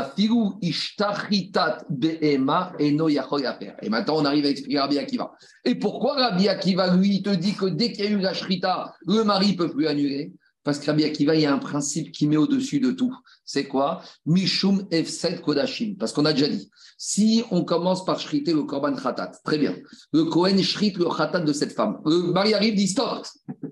[3.90, 5.32] maintenant, on arrive à expliquer Rabbi Akiva.
[5.64, 8.96] Et pourquoi Rabbi Akiva, lui, te dit que dès qu'il y a eu la shrita,
[9.06, 10.34] le mari ne peut plus annuler?
[10.64, 13.16] Parce que Rabbi Akiva, il y a un principe qui met au-dessus de tout.
[13.46, 14.02] C'est quoi?
[14.26, 15.98] Mishum Efset Kodashim.
[16.00, 16.68] Parce qu'on a déjà dit,
[16.98, 19.76] si on commence par shriter le korban khatat, très bien.
[20.12, 22.00] Le Kohen shrite le khatat de cette femme.
[22.06, 23.24] Le mari arrive, dit stop.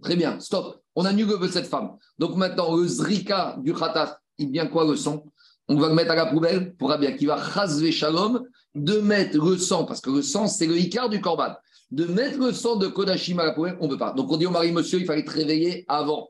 [0.04, 0.80] Très bien, stop.
[0.94, 1.94] On annule le vœu de cette femme.
[2.20, 5.24] Donc maintenant, le zrika du khatat, il vient quoi le son
[5.74, 8.44] on va le mettre à la poubelle pour Rabbi Akiva, chasve shalom,
[8.76, 11.56] de mettre le sang, parce que le sang, c'est le Icar du Corban,
[11.92, 14.14] de mettre le sang de Kodashim à la poubelle, on ne peut pas.
[14.14, 16.30] Donc on dit au mari, monsieur, il fallait te réveiller avant.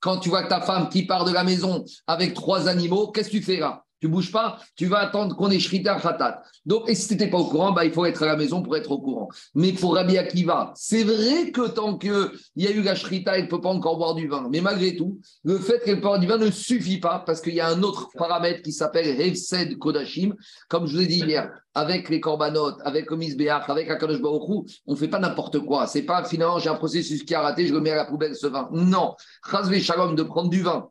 [0.00, 3.36] Quand tu vois ta femme qui part de la maison avec trois animaux, qu'est-ce que
[3.36, 3.84] tu fais là?
[4.00, 6.42] Tu bouges pas, tu vas attendre qu'on ait Shrita Khatat.
[6.64, 8.62] Donc, et si tu n'étais pas au courant, bah, il faut être à la maison
[8.62, 9.28] pour être au courant.
[9.54, 13.44] Mais pour Rabbi Akiva, c'est vrai que tant qu'il y a eu la Shrita, elle
[13.44, 14.48] ne peut pas encore boire du vin.
[14.50, 17.60] Mais malgré tout, le fait qu'elle boire du vin ne suffit pas parce qu'il y
[17.60, 20.34] a un autre paramètre qui s'appelle Hefsed Kodashim.
[20.68, 24.66] Comme je vous ai dit hier, avec les corbanotes, avec le Misbéach, avec Akadosh Baruchou,
[24.86, 25.86] on ne fait pas n'importe quoi.
[25.86, 28.34] C'est pas finalement j'ai un processus qui a raté, je le mets à la poubelle
[28.34, 28.68] ce vin.
[28.72, 29.14] Non.
[29.50, 30.88] Chazvé Shalom de prendre du vin,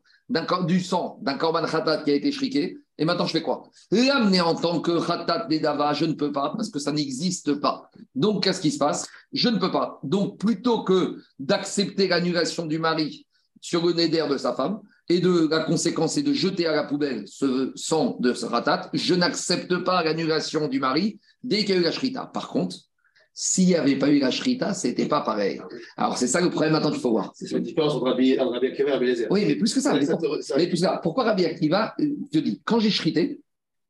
[0.66, 3.64] du sang, d'un korban khatat qui a été shriké, et maintenant, je fais quoi?
[3.90, 7.90] L'amener en tant que Khatat Dava, je ne peux pas parce que ça n'existe pas.
[8.14, 9.08] Donc, qu'est-ce qui se passe?
[9.32, 9.98] Je ne peux pas.
[10.02, 13.26] Donc, plutôt que d'accepter l'annulation du mari
[13.60, 16.84] sur le nez de sa femme, et de la conséquence est de jeter à la
[16.84, 21.78] poubelle ce sang de ce ratat, je n'accepte pas l'annulation du mari dès qu'il y
[21.78, 22.26] a eu la shrita.
[22.26, 22.76] Par contre,
[23.42, 25.62] s'il n'y avait pas eu la shrita, ce n'était pas pareil.
[25.96, 27.32] Alors, c'est ça le problème maintenant qu'il faut voir.
[27.34, 29.28] C'est la différence entre Rabbi, Akiva et Rabbi Lézer.
[29.30, 29.94] Oui, mais plus que ça.
[29.94, 30.00] Mais,
[30.58, 31.00] mais plus que ça.
[31.02, 33.40] Pourquoi Rabbi Akiva Je dis, quand j'ai shrité,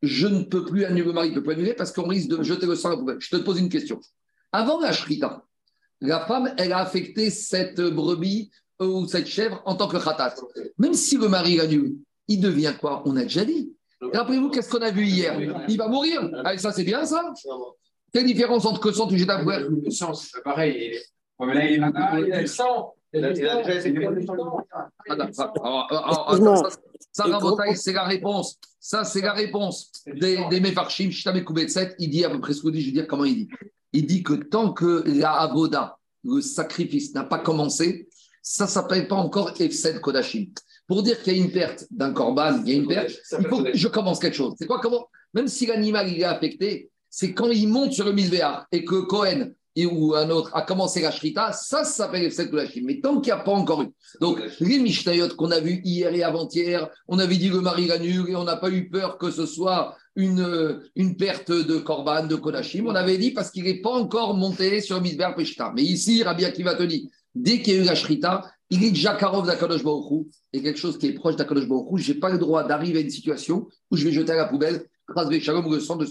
[0.03, 2.41] je ne peux plus annuler, le mari ne peut plus annuler parce qu'on risque de
[2.45, 3.17] jeter le sang à la poubelle.
[3.19, 4.01] Je te pose une question.
[4.53, 5.45] Avant la shrita,
[6.01, 10.37] la femme, elle a affecté cette brebis euh, ou cette chèvre en tant que khatat.
[10.79, 11.97] Même si le mari l'annule,
[12.29, 13.03] il devient quoi?
[13.05, 13.73] On a déjà dit.
[14.01, 15.37] Rappelez-vous, qu'est-ce qu'on a vu hier?
[15.69, 16.31] Il va mourir.
[16.45, 17.35] Ah, ça, c'est bien ça?
[18.13, 20.99] Quelle différence entre que sang tu jettes à poubelle Le sang, c'est pareil.
[21.41, 22.95] Mais là, il a le sang.
[27.13, 27.25] Ça,
[27.75, 28.59] c'est la réponse.
[28.79, 31.11] Ça, c'est la réponse des, des Mefarchim.
[31.99, 33.49] Il dit à peu près ce que dit, je vais dire comment il dit.
[33.93, 38.09] Il dit que tant que la avoda, le sacrifice, n'a pas commencé,
[38.43, 40.47] ça ne s'appelle pas encore Efsed Kodashim.
[40.87, 43.47] Pour dire qu'il y a une perte d'un korban, il y a une perte, il
[43.47, 44.55] faut que je commence quelque chose.
[44.59, 45.09] C'est quoi comment?
[45.35, 49.01] Même si l'animal il est affecté, c'est quand il monte sur le misbéar et que
[49.03, 49.51] Cohen
[49.87, 53.33] ou un autre a commencé la shrita, ça, ça s'appelle le la Mais tant qu'il
[53.33, 53.89] n'y a pas encore eu.
[54.21, 58.29] Donc, les mishnayot qu'on a vus hier et avant-hier, on avait dit le mari l'annule
[58.29, 62.37] et on n'a pas eu peur que ce soit une, une perte de korban, de
[62.37, 62.87] kodashim.
[62.87, 65.73] On avait dit parce qu'il n'est pas encore monté sur misbéar peshita.
[65.75, 68.95] Mais ici, Rabbi Akiva te dit, dès qu'il y a eu la shrita, il est
[68.95, 72.39] Jakarov d'Akadosh Baruchou et quelque chose qui est proche d'Akadosh Baruchou, je n'ai pas le
[72.39, 74.85] droit d'arriver à une situation où je vais jeter à la poubelle
[75.41, 76.07] Shalom, le sang de.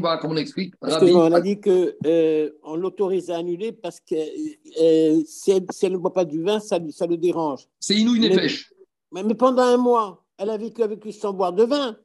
[0.00, 0.74] Voilà comment on explique.
[0.86, 5.64] Excuse-moi, on a dit que euh, on l'autorise à annuler parce que euh, si, elle,
[5.70, 7.66] si elle ne boit pas du vin, ça, ça le dérange.
[7.80, 8.72] C'est Inouï Mais- Nefesh.
[9.12, 11.96] Mais, mais pendant un mois, elle a vécu avec lui sans boire de vin.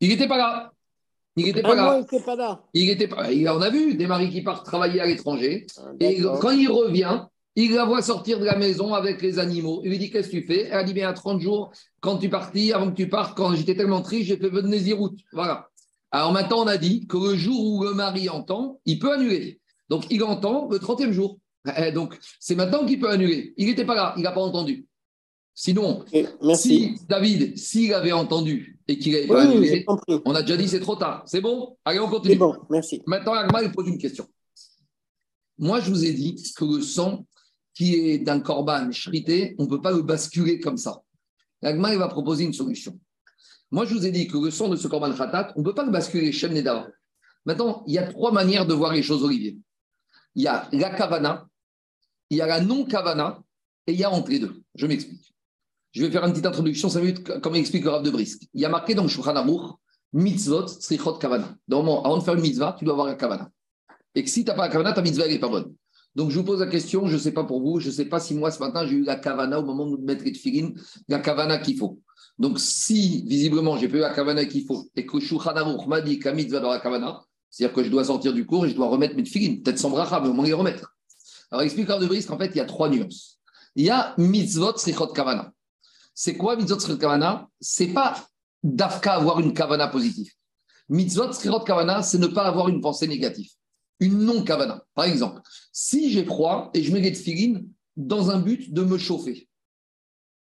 [0.00, 0.72] Il n'était pas là.
[1.36, 1.96] Il n'était pas là.
[1.96, 2.62] il n'était pas là.
[2.74, 3.32] Il était pas.
[3.32, 5.66] il- On a vu des maris qui partent travailler à l'étranger.
[5.78, 7.24] Ah, Et quand il revient,
[7.54, 9.80] il la voit sortir de la maison avec les animaux.
[9.84, 10.66] Il lui dit Qu'est-ce que tu fais?
[10.66, 11.70] Elle a dit Bien, à 30 jours,
[12.00, 15.16] quand tu partis, avant que tu partes, quand j'étais tellement triste, j'ai fait venir Nézirout.
[15.32, 15.67] Voilà.
[16.10, 19.60] Alors maintenant, on a dit que le jour où le mari entend, il peut annuler.
[19.88, 21.38] Donc il entend le 30e jour.
[21.76, 23.52] Eh, Donc c'est maintenant qu'il peut annuler.
[23.56, 24.86] Il n'était pas là, il n'a pas entendu.
[25.54, 26.04] Sinon,
[26.40, 26.68] merci.
[26.68, 29.84] si David, s'il avait entendu et qu'il n'avait pas oui, annulé,
[30.24, 31.24] on a déjà dit c'est trop tard.
[31.26, 31.76] C'est bon?
[31.84, 32.36] Allez, on C'est continue.
[32.36, 33.02] bon, merci.
[33.06, 34.26] Maintenant, Agma, il pose une question.
[35.58, 37.26] Moi, je vous ai dit que le sang
[37.74, 41.02] qui est d'un corban shrité, on ne peut pas le basculer comme ça.
[41.62, 42.96] Agma, il va proposer une solution.
[43.70, 45.74] Moi, je vous ai dit que le sang de ce corban khatat, on ne peut
[45.74, 46.88] pas le basculer Shem Nedava.
[47.44, 49.58] Maintenant, il y a trois manières de voir les choses, Olivier.
[50.34, 51.48] Il y a la kavana,
[52.30, 53.42] il y a la non-kavana,
[53.86, 54.62] et il y a entre les deux.
[54.74, 55.34] Je m'explique.
[55.92, 58.42] Je vais faire une petite introduction, 5 minutes, comme explique le Rav de Brisk.
[58.52, 59.78] Il y a marqué dans le Shulchan
[60.12, 61.54] mitzvot, srichot, kavana.
[61.68, 63.50] Normalement, avant de faire une mitzvah, tu dois avoir la kavana.
[64.14, 65.74] Et que si tu n'as pas la kavana, ta mitzvah n'est pas bonne.
[66.14, 68.06] Donc, je vous pose la question, je ne sais pas pour vous, je ne sais
[68.06, 70.72] pas si moi, ce matin, j'ai eu la kavana au moment de mettre les tefillin,
[71.08, 72.00] la kavana qu'il faut.
[72.38, 76.28] Donc, si, visiblement, j'ai eu la kavana qu'il faut, et que Shulchan m'a dit que
[76.28, 78.88] la mitzvah dans la kavana, c'est-à-dire que je dois sortir du cours et je dois
[78.88, 80.94] remettre mes tefillin, peut-être sans bracha, mais au moins les remettre.
[81.50, 83.40] Alors, explique de Brisk qu'en fait, il y a trois nuances.
[83.74, 85.52] Il y a mitzvot, srichot, kavana.
[86.14, 87.48] C'est quoi mitzvot, srichot, kavana?
[87.60, 88.28] C'est pas
[88.62, 90.30] d'afka avoir une kavana positive.
[90.88, 93.50] Mitzvot, srichot, kavana, c'est ne pas avoir une pensée négative.
[93.98, 94.84] Une non-kavana.
[94.94, 95.40] Par exemple,
[95.72, 97.62] si j'ai froid et je mets les tefillin
[97.96, 99.47] dans un but de me chauffer,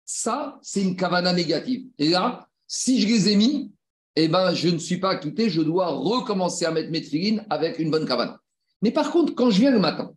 [0.05, 1.85] ça, c'est une kavana négative.
[1.97, 3.71] Et là, si je les ai mis,
[4.15, 7.79] eh ben, je ne suis pas acquitté, je dois recommencer à mettre mes tefillin avec
[7.79, 8.39] une bonne kavana.
[8.81, 10.11] Mais par contre, quand je viens le matin,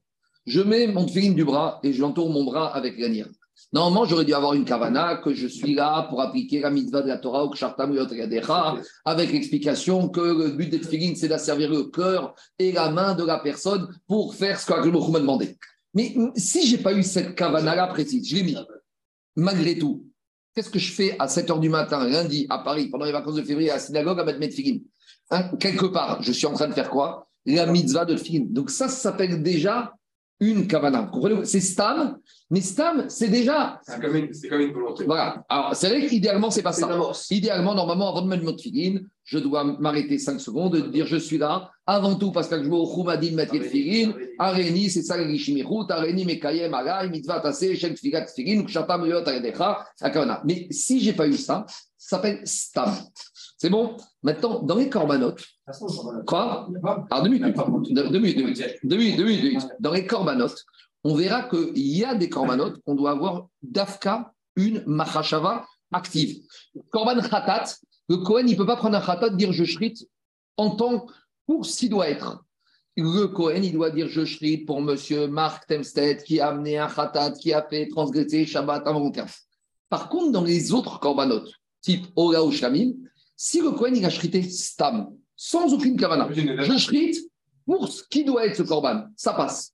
[0.44, 3.29] je mets mon tefillin du bras et je l'entoure mon bras avec l'anière.
[3.72, 7.09] Normalement, j'aurais dû avoir une kavana, que je suis là pour appliquer la mitzvah de
[7.09, 7.96] la Torah ou kshartam
[9.05, 13.25] avec l'explication que le but des tefillin, c'est d'asservir le cœur et la main de
[13.25, 15.57] la personne pour faire ce que m'a demandé.
[15.94, 18.57] Mais si j'ai pas eu cette kavana-là précise, je l'ai mis,
[19.37, 20.07] malgré tout,
[20.55, 23.37] qu'est-ce que je fais à 7 h du matin, lundi, à Paris, pendant les vacances
[23.37, 24.83] de février, à la synagogue, à mettre mes
[25.31, 27.29] Hein, Quelque part, je suis en train de faire quoi?
[27.44, 28.46] La mitzvah de tefillin.
[28.49, 29.95] Donc ça, ça s'appelle déjà
[30.40, 31.03] une kavana.
[31.03, 32.18] Vous comprenez C'est stam,
[32.51, 34.12] mais stam, c'est déjà C'est comme,
[34.51, 35.05] comme une volonté.
[35.05, 35.44] voilà.
[35.49, 36.88] Alors, c'est vrai qu'idéalement, c'est pas ça.
[37.31, 41.16] Idéalement, normalement, avant de mettre mon tefillin, je dois m'arrêter 5 secondes, de dire je
[41.16, 41.70] suis là.
[41.87, 44.12] Avant tout, parce que je au m'a dit de mettre les tefillin.
[44.38, 45.90] Areni, c'est ça, les Shimichut.
[45.90, 50.42] Areni, Mekayem, Alay, Mitzvah, Tassé, Shem, Tfigat, Tefillin, Kshatam, Yot, Aredecha, Akavana.
[50.44, 51.64] Mais si j'ai pas eu ça,
[51.96, 52.92] ça s'appelle Stam.
[53.59, 53.96] C'est bon?
[54.27, 55.41] Maintenant, dans les corbanotes,
[56.27, 56.69] quoi
[57.12, 57.57] Alors, deux minutes,
[57.91, 59.69] deux minutes, deux minutes, deux minutes.
[59.79, 60.65] Dans les corbanotes,
[61.05, 66.41] on verra qu'il y a des corbanotes qu'on doit avoir d'Afka, une Mahashava active.
[66.91, 67.77] Korban Khatat,
[68.09, 70.09] le Kohen, il ne peut pas prendre un Khatat, dire je shrite
[70.57, 71.07] en tant
[71.47, 72.43] pour ce qu'il doit être.
[72.97, 76.89] Le Kohen, il doit dire je shrite pour monsieur Marc Temstead qui a amené un
[76.89, 79.29] Khatat, qui a fait transgresser Shabbat involontaire.
[79.89, 82.95] Par contre, dans les autres corbanotes, type Ola ou Shamim,
[83.37, 87.31] si le Kohen, il a shrité Stam, sans aucune kavana, je shrite
[87.66, 89.05] pour ce qui doit être ce korban.
[89.16, 89.72] Ça passe.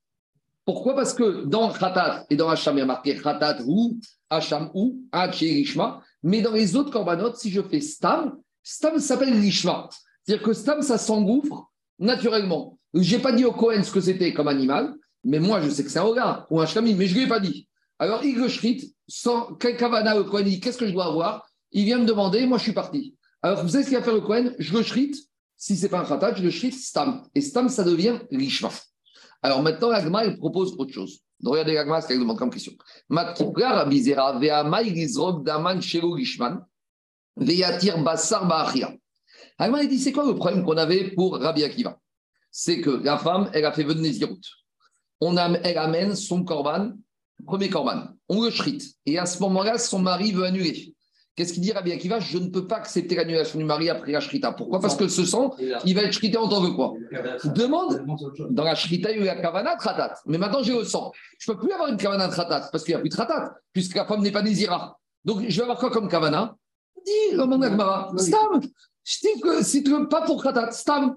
[0.65, 0.95] Pourquoi?
[0.95, 3.99] Parce que dans Khatat et dans Hacham, il y a marqué Khatat ou
[4.31, 6.03] Hacham ou Hachirishma.
[6.23, 9.89] Mais dans les autres korbanot, si je fais Stam, Stam s'appelle Lishma.
[10.25, 12.79] C'est-à-dire que Stam, ça s'engouffre naturellement.
[12.95, 14.95] Je n'ai pas dit au Kohen ce que c'était comme animal,
[15.25, 17.27] mais moi, je sais que c'est un Oga ou un Shamim, mais je ne lui
[17.27, 17.69] ai pas dit.
[17.99, 18.49] Alors, il le
[19.09, 21.47] sans quel kavana le Kohen, il dit Qu'est-ce que je dois avoir?
[21.73, 23.17] Il vient me demander, moi, je suis parti.
[23.43, 24.55] Alors, vous savez ce qu'il va faire le Kohen?
[24.59, 25.17] Je le shrite.
[25.57, 27.27] Si ce n'est pas un khatat, je le shrite stam.
[27.35, 28.71] Et stam, ça devient lishma.
[29.43, 31.21] Alors maintenant, l'agma, il propose autre chose.
[31.41, 32.73] Donc, regardez l'agma, ce qu'elle demande comme question.
[33.09, 34.39] Matkipra rabizera
[39.87, 41.99] dit, c'est quoi le problème qu'on avait pour Rabbi Akiva?
[42.51, 44.41] C'est que la femme, elle a fait venir Nézirut.
[45.21, 46.93] On elle amène son korban,
[47.45, 48.09] premier korban.
[48.29, 48.97] On le shrite.
[49.07, 50.95] Et à ce moment-là, son mari veut annuler.
[51.35, 52.21] Qu'est-ce qu'il dit Rabbi Akiva?
[52.21, 54.53] Je ne peux pas accepter l'annulation du mari après la shrita.
[54.53, 54.81] Pourquoi?
[54.81, 56.93] Parce que ce sang, il va être shrité en tant que quoi?
[57.45, 58.05] Demande
[58.51, 60.15] dans la shrita, il y a eu la kavana tratat.
[60.27, 61.11] Mais maintenant, j'ai le sang.
[61.39, 63.55] Je ne peux plus avoir une kavana tratat parce qu'il n'y a plus de tratat,
[63.73, 64.99] puisque la femme n'est pas désira.
[65.25, 66.55] Donc, je vais avoir quoi comme kavana?
[67.05, 68.13] Dis, demande à Gmara.
[68.19, 68.61] Stam
[69.05, 71.17] Je dis que si tu veux pas pour tratat, stam.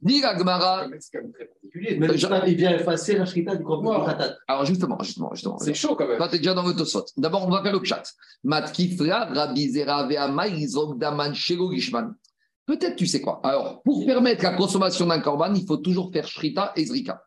[0.00, 0.86] Dis à Gmara.
[1.00, 1.96] C'est quand même très particulier.
[1.98, 4.36] Mais le Stam, il vient effacer la shrita du corban khatat.
[4.46, 5.58] Alors, justement, justement, justement.
[5.58, 6.18] C'est chaud quand même.
[6.18, 7.04] Toi, tu es déjà dans le tosot.
[7.16, 8.04] D'abord, on va faire le chat.
[8.44, 12.14] Matkifra, Rabbi Zera, Ve'amai, Izrok, Daman, Shelo, Gishman.
[12.64, 13.40] Peut-être tu sais quoi.
[13.42, 17.22] Alors, pour permettre la consommation d'un korban, il faut toujours faire shrita et zrika.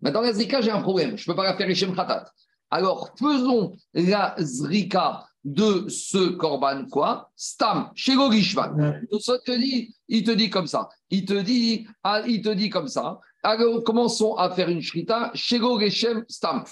[0.00, 1.18] Maintenant, la zrika, j'ai un problème.
[1.18, 2.30] Je ne peux pas la faire Echem Khatat.
[2.70, 7.30] Alors, faisons la zrika de ce korban, quoi?
[7.36, 8.94] Stam, chez Gishvan.
[9.20, 10.88] Ça te dit, il te dit comme ça.
[11.10, 13.20] Il te dit, ah, il te dit comme ça.
[13.42, 16.64] Alors, commençons à faire une shrita chez Geshem Stam.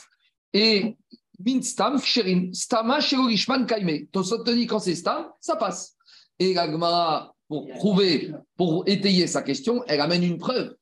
[0.55, 0.97] Et
[1.45, 4.07] min Stam, Sherin, Stama chez Gishvan Kaime.
[4.25, 5.95] Ça te dit quand c'est Stam, ça passe.
[6.39, 10.75] Et la Gemara, pour prouver, pour étayer sa question, elle amène une preuve.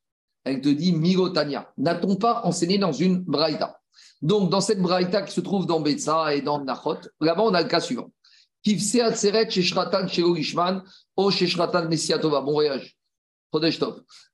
[0.44, 1.72] Elle te dit Milotania.
[1.76, 3.79] N'a-t-on pas enseigné dans une braïta?
[4.22, 7.62] Donc, dans cette braïta qui se trouve dans Betsa et dans Nachot, là-bas, on a
[7.62, 8.10] le cas suivant.
[8.62, 10.82] Kivse Atseret chez Shratan chez Ishman,
[11.16, 12.42] O chez Shratan Messiatova.
[12.42, 12.96] Bon voyage.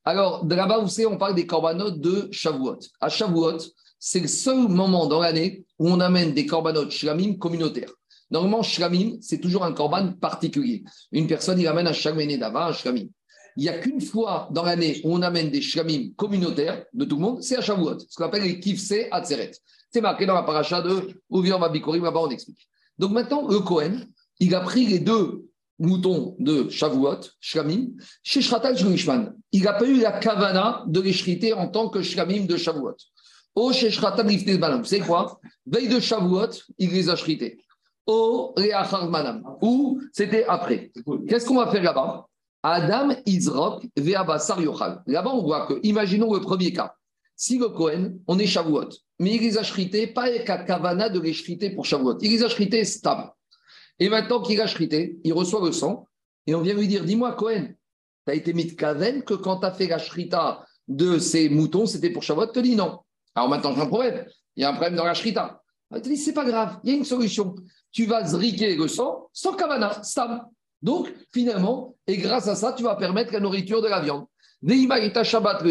[0.03, 2.79] Alors, là-bas, vous savez, on parle des korbanot de Shavuot.
[2.99, 3.57] À Shavuot,
[3.97, 7.91] c'est le seul moment dans l'année où on amène des korbanot shlamim communautaires.
[8.29, 10.83] Normalement, shlamim, c'est toujours un korban particulier.
[11.11, 13.07] Une personne, il amène un shlamim d'ava, un shlamim.
[13.55, 17.15] Il n'y a qu'une fois dans l'année où on amène des shlamim communautaires de tout
[17.15, 19.51] le monde, c'est à Shavuot, ce qu'on appelle les kifse atzeret.
[19.97, 22.69] C'est marqué dans la paracha de Ouvion Babikorim, là-bas on explique.
[22.99, 24.01] Donc maintenant, le Cohen,
[24.39, 27.87] il a pris les deux moutons de Shavuot, Shlamim,
[28.21, 28.75] chez Shratal.
[29.51, 32.95] Il n'a pas eu la kavana de les shriter en tant que Shlamim de Shavuot.
[33.55, 34.27] Oh, chez Shratal.
[34.27, 35.39] Vous savez quoi?
[35.65, 37.59] Veille de Shavuot, il les a shrités.
[38.05, 39.41] Oh, Reachar Manam.
[39.63, 40.91] Ou c'était après.
[41.27, 42.27] Qu'est-ce qu'on va faire là-bas?
[42.61, 45.01] Adam Izrok Veabasar Yochal.
[45.07, 46.93] Là-bas, on voit que, imaginons le premier cas.
[47.39, 49.61] Si le Cohen, on est Shavuot, mais il les a
[50.15, 52.17] pas avec la kavana de les pour Shavuot.
[52.21, 53.29] Il les a stam.
[53.99, 56.07] Et maintenant qu'il a shrité, il reçoit le sang,
[56.47, 57.67] et on vient lui dire Dis-moi, Cohen,
[58.25, 61.47] tu as été mis de kaven que quand tu as fait la shrita de ces
[61.47, 62.47] moutons, c'était pour Shavuot?
[62.47, 63.01] Te dis non.
[63.35, 64.25] Alors maintenant, j'ai un problème.
[64.55, 65.61] Il y a un problème dans la shrita.
[65.95, 67.53] Il te dit C'est pas grave, il y a une solution.
[67.91, 70.41] Tu vas zriquer le sang sans kavana, stam.
[70.81, 74.25] Donc, finalement, et grâce à ça, tu vas permettre la nourriture de la viande.
[75.23, 75.67] Shabbat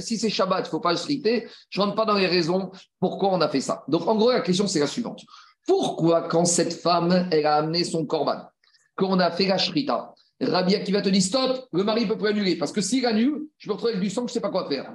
[0.00, 1.48] Si c'est Shabbat, il ne faut pas le shriter.
[1.70, 3.84] Je ne rentre pas dans les raisons pourquoi on a fait ça.
[3.88, 5.22] Donc, en gros, la question, c'est la suivante.
[5.66, 8.42] Pourquoi, quand cette femme, elle a amené son korban,
[8.96, 12.56] qu'on a fait la shrita, Rabbi qui va te dire stop, le mari peut annuler.
[12.56, 14.68] Parce que s'il annule, je me retrouve avec du sang, je ne sais pas quoi
[14.68, 14.92] faire.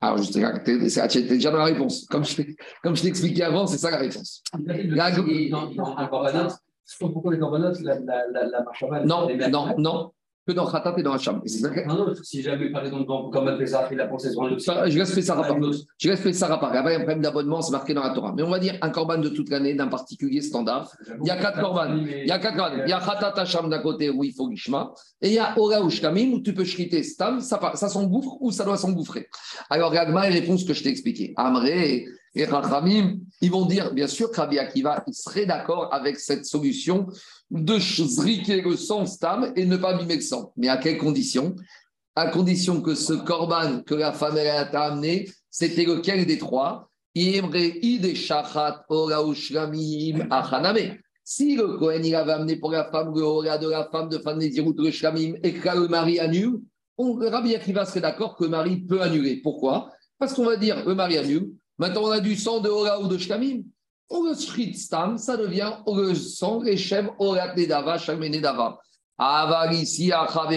[0.00, 2.06] Alors, je es déjà dans la réponse.
[2.06, 2.42] Comme je,
[2.82, 4.42] comme je expliqué avant, c'est ça la réponse.
[4.64, 5.10] La...
[8.62, 10.12] Marche Non, non, non
[10.48, 11.42] que dans Khatat et dans Hacham.
[11.86, 15.34] Non, non, si jamais, par exemple, comme Pessah, il a pensé sur Je laisse ça
[15.34, 15.58] rapport.
[15.98, 16.70] Je laisse ça rapport.
[16.72, 18.32] Il y a un problème d'abonnement, c'est marqué dans la Torah.
[18.34, 20.90] Mais on va dire un corban de toute l'année, d'un particulier standard.
[21.20, 21.96] Il y a quatre corban.
[21.98, 22.82] Il y a quatre corban.
[22.86, 24.92] Il y a Khatat Hacham d'un côté où il faut Gishma.
[25.20, 27.40] Et il y a Ora ou Shkamim où tu peux shriter Stam.
[27.40, 29.28] Ça, ça s'engouffre ou ça doit s'engouffrer.
[29.68, 31.34] Alors, Gagma, répond ce que je t'ai expliqué.
[31.36, 32.06] Amré
[32.38, 37.08] et Rachamim, ils vont dire, bien sûr, Rabbi Akiva, serait d'accord avec cette solution
[37.50, 40.52] de zriquer le sang stam et ne pas abîmer le sang.
[40.56, 41.56] Mais à quelles conditions
[42.14, 46.88] À condition que ce korban que la femme a amené, c'était lequel des trois?
[47.16, 47.40] Si
[51.56, 54.38] le Kohen il avait amené pour la femme le hora de la femme de femme
[54.38, 56.60] des le shlamim et que le mari annule,
[56.96, 59.40] Rabbi Akiva serait d'accord que le mari peut annuler.
[59.42, 59.90] Pourquoi?
[60.20, 61.50] Parce qu'on va dire le mari annule.
[61.78, 63.62] Maintenant, on a du sang de hora ou de shlamim.
[64.10, 68.78] On le stam, ça devient on le sang Rechem Orat Nedava, Shalme Nedava.
[69.18, 70.10] Aval ici,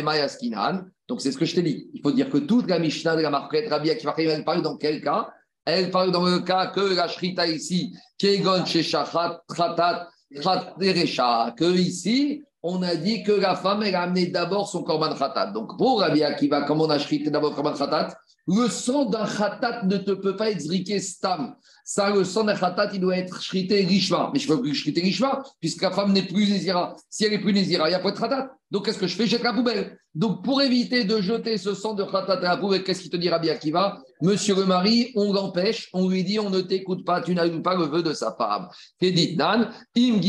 [0.04, 0.86] Mayaskinan.
[1.08, 1.90] Donc c'est ce que je t'ai dit.
[1.94, 4.78] Il faut dire que toute la Mishnah de la Marquette, Rabbi Akiva, elle parle dans
[4.78, 5.30] quel cas?
[5.66, 10.08] Elle parle dans le cas que la Shrita ici, Kegon Sheshachat, Tratat,
[10.40, 15.14] Traterecha, que ici, on a dit que la femme, elle a amené d'abord son korban
[15.16, 15.48] khatat.
[15.48, 18.16] Donc pour Rabbi Akiva, comme on a shrité d'abord korban khatat,
[18.48, 21.56] le sang d'un khatat ne te peut pas zriké stam.
[21.94, 24.30] Ça, le sang d'un khatat, il doit être shrité rishma.
[24.32, 26.96] Mais je ne peux plus shrité rishma, puisque la femme n'est plus nésira.
[27.10, 28.50] Si elle n'est plus nésira, il n'y a pas de khatat.
[28.72, 29.28] Donc qu'est-ce que je fais?
[29.28, 29.98] Jette la poubelle.
[30.16, 33.18] Donc pour éviter de jeter ce sang de khatat à la poubelle, qu'est-ce qu'il te
[33.18, 34.02] dit Rabbi Akiva?
[34.22, 37.76] Monsieur le mari, on l'empêche, on lui dit on ne t'écoute pas, tu n'as pas
[37.76, 38.70] le vœu de sa femme.
[39.02, 40.22] dit Dan, im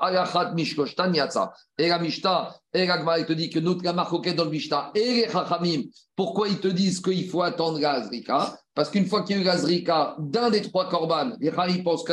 [0.00, 1.52] alachat mishkoshtan yatsa.
[1.78, 5.14] Et la Mishta, et la il te dit que notre la dans le Mishta, et
[5.14, 5.82] les Chachamim,
[6.14, 9.42] pourquoi ils te disent qu'il faut attendre la Zrika Parce qu'une fois qu'il y a
[9.42, 12.04] eu la Zrika d'un des trois korban, les Chachamim pensent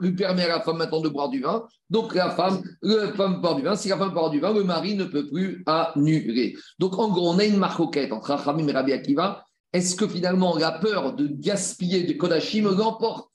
[0.00, 1.66] lui permet à la femme maintenant de boire du vin.
[1.90, 3.76] Donc la femme, la femme boit du vin.
[3.76, 6.56] Si la femme boit du vin, le mari ne peut plus annuler.
[6.78, 9.44] Donc en gros, on a une marcoquette entre Chachamim et Rabbi Akiva.
[9.74, 13.28] Est-ce que finalement la peur de gaspiller du Kodashim l'emporte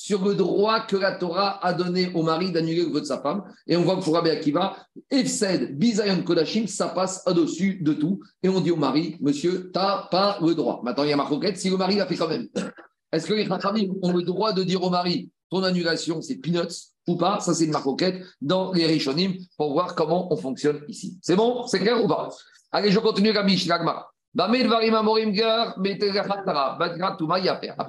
[0.00, 3.20] sur le droit que la Torah a donné au mari d'annuler le vœu de sa
[3.20, 3.42] femme.
[3.66, 4.74] Et on voit que pour Rabbi Akiva,
[5.10, 8.18] Efsed, Bizayon Kodashim, ça passe au-dessus de tout.
[8.42, 10.80] Et on dit au mari, monsieur, tu n'as pas le droit.
[10.82, 12.48] Maintenant, il y a ma roquette, si le mari l'a fait quand même.
[13.12, 16.94] Est-ce que les Khatramim ont le droit de dire au mari, ton annulation, c'est peanuts,
[17.06, 17.38] ou pas?
[17.40, 21.18] Ça, c'est une marcoquette dans les Rishonim pour voir comment on fonctionne ici.
[21.20, 21.66] C'est bon?
[21.66, 22.30] C'est clair ou pas?
[22.72, 24.09] Allez, je continue la Mishnah.
[24.38, 24.64] Après,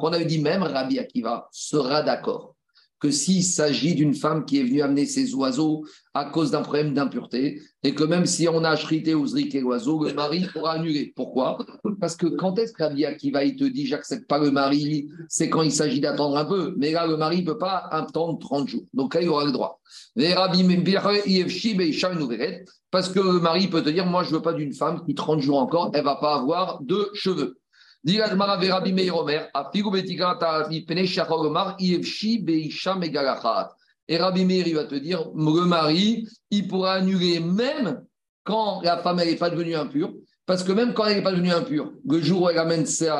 [0.01, 2.55] on avait dit même Rabbi Akiva sera d'accord
[3.02, 5.84] que s'il s'agit d'une femme qui est venue amener ses oiseaux
[6.14, 10.04] à cause d'un problème d'impureté, et que même si on a chrité ou zriqué l'oiseau,
[10.04, 11.12] le mari pourra annuler.
[11.16, 11.58] Pourquoi?
[11.99, 15.64] Parce que quand est-ce qu'Abi Akiva il te dit j'accepte pas le mari, c'est quand
[15.64, 16.76] il s'agit d'attendre un peu.
[16.78, 18.84] Mais là, le mari ne peut pas attendre 30 jours.
[18.93, 19.82] Donc là, il aura le droit.
[22.91, 25.16] Parce que le mari peut te dire moi, je ne veux pas d'une femme qui
[25.16, 27.61] 30 jours encore, elle ne va pas avoir de cheveux.
[28.04, 28.20] Et
[34.18, 38.04] Rabbi Meir, il va te dire, le mari, il pourra annuler même
[38.43, 40.12] quand la femme n'est pas devenue impure,
[40.47, 43.12] parce que même quand elle n'est pas devenue impure, le jour où elle amène ses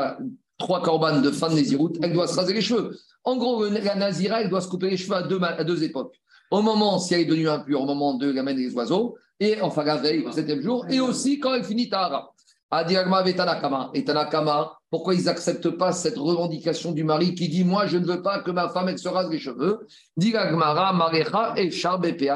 [0.58, 2.98] trois corbanes de fin de Néziroute, elle doit se raser les cheveux.
[3.24, 6.20] En gros, la Nazira, elle doit se couper les cheveux à deux, à deux époques.
[6.50, 9.84] Au moment, si elle est devenue impure, au moment de l'amène des oiseaux, et enfin
[9.84, 12.34] la veille, au septième jour, et aussi quand elle finit Tahara.
[12.74, 13.92] Adiragma Vetanakama.
[13.94, 18.06] Et Tanakama, pourquoi ils n'acceptent pas cette revendication du mari qui dit Moi, je ne
[18.06, 19.86] veux pas que ma femme elle se rase les cheveux?
[20.16, 21.70] Diragmara Marecha et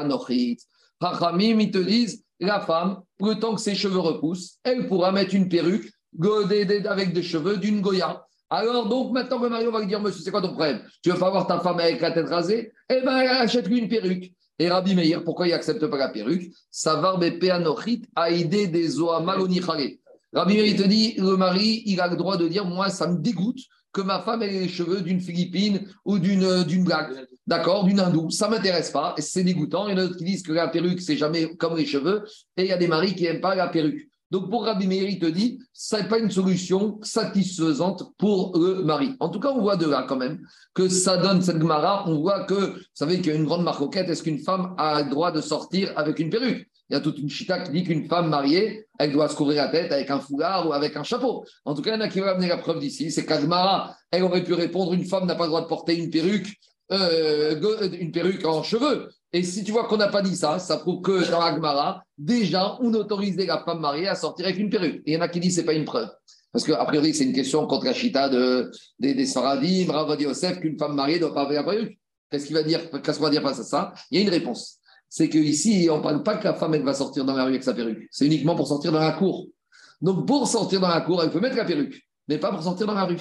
[0.04, 0.58] Nochit.
[1.00, 5.34] Rachamim, ils te disent La femme, le temps que ses cheveux repoussent, elle pourra mettre
[5.34, 5.90] une perruque
[6.22, 8.22] avec des cheveux d'une Goya.
[8.50, 10.82] Alors, donc, maintenant, le mari, va lui dire Monsieur, c'est quoi ton problème?
[11.02, 12.72] Tu veux pas voir ta femme avec la tête rasée?
[12.90, 14.32] Eh bien, elle achète lui une perruque.
[14.58, 16.50] Et Rabbi Meir, pourquoi il n'accepte pas la perruque?
[16.70, 19.96] Savar Nochit a aidé des oa malonichare.
[20.36, 23.16] Rabbi il te dit, le mari, il a le droit de dire, moi, ça me
[23.16, 23.58] dégoûte
[23.90, 28.28] que ma femme ait les cheveux d'une Philippine ou d'une, d'une blague, d'accord, d'une hindoue.
[28.28, 29.88] Ça m'intéresse pas, c'est dégoûtant.
[29.88, 32.22] Il y en a d'autres qui disent que la perruque, c'est jamais comme les cheveux.
[32.58, 34.10] Et il y a des maris qui n'aiment pas la perruque.
[34.30, 38.82] Donc pour Rabbi Meir, il te dit, ce n'est pas une solution satisfaisante pour le
[38.82, 39.14] mari.
[39.20, 42.06] En tout cas, on voit de là quand même que ça donne cette Gemara.
[42.10, 45.02] On voit que, vous savez qu'il y a une grande marcoquette, est-ce qu'une femme a
[45.02, 46.68] le droit de sortir avec une perruque?
[46.88, 49.64] Il y a toute une chita qui dit qu'une femme mariée, elle doit se couvrir
[49.64, 51.44] la tête avec un foulard ou avec un chapeau.
[51.64, 53.10] En tout cas, il y en a qui vont amener la preuve d'ici.
[53.10, 56.10] C'est qu'Agmara, elle aurait pu répondre une femme n'a pas le droit de porter une
[56.10, 56.48] perruque,
[56.92, 59.08] euh, une perruque en cheveux.
[59.32, 62.78] Et si tu vois qu'on n'a pas dit ça, ça prouve que dans Agmara, déjà,
[62.80, 65.02] on autorisait la femme mariée à sortir avec une perruque.
[65.06, 66.08] Et il y en a qui disent que ce pas une preuve.
[66.52, 68.70] Parce qu'a priori, c'est une question contre la chita de,
[69.00, 71.98] des, des Saradim, Rav Yosef, qu'une femme mariée ne doit pas avoir la perruque.
[72.30, 72.80] Qu'est-ce qu'il va dire?
[73.02, 73.92] Qu'est-ce qu'on va dire face à ça?
[74.10, 74.78] Il y a une réponse
[75.08, 77.50] c'est qu'ici, on ne parle pas que la femme, elle va sortir dans la rue
[77.50, 78.06] avec sa perruque.
[78.10, 79.46] C'est uniquement pour sortir dans la cour.
[80.00, 82.86] Donc, pour sortir dans la cour, elle peut mettre la perruque, mais pas pour sortir
[82.86, 83.18] dans la rue.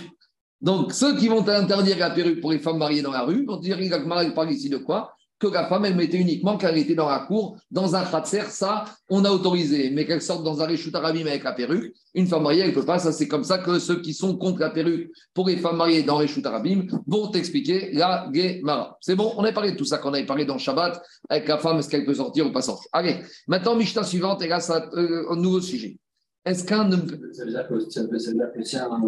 [0.62, 3.58] Donc, ceux qui vont interdire la perruque pour les femmes mariées dans la rue vont
[3.58, 5.14] dire, il parle ici de quoi?
[5.40, 8.44] Que la femme, elle mettait uniquement quand elle était dans la cour, dans un khatser,
[8.50, 9.90] ça, on a autorisé.
[9.92, 12.74] Mais qu'elle sorte dans un réchout arabim avec la perruque, une femme mariée, elle ne
[12.74, 13.00] peut pas.
[13.00, 16.04] Ça, c'est comme ça que ceux qui sont contre la perruque pour les femmes mariées
[16.04, 18.98] dans réchout arabim vont expliquer la Gemara.
[19.02, 21.58] C'est bon, on a parlé de tout ça qu'on avait parlé dans Shabbat, avec la
[21.58, 22.88] femme, est-ce qu'elle peut sortir ou pas sortir.
[22.94, 23.18] Allez,
[23.48, 25.98] maintenant, Mishnah suivante, et là, ça, euh, un nouveau sujet.
[26.46, 26.90] Est-ce qu'un.
[27.34, 29.02] Ça veut dire que c'est un.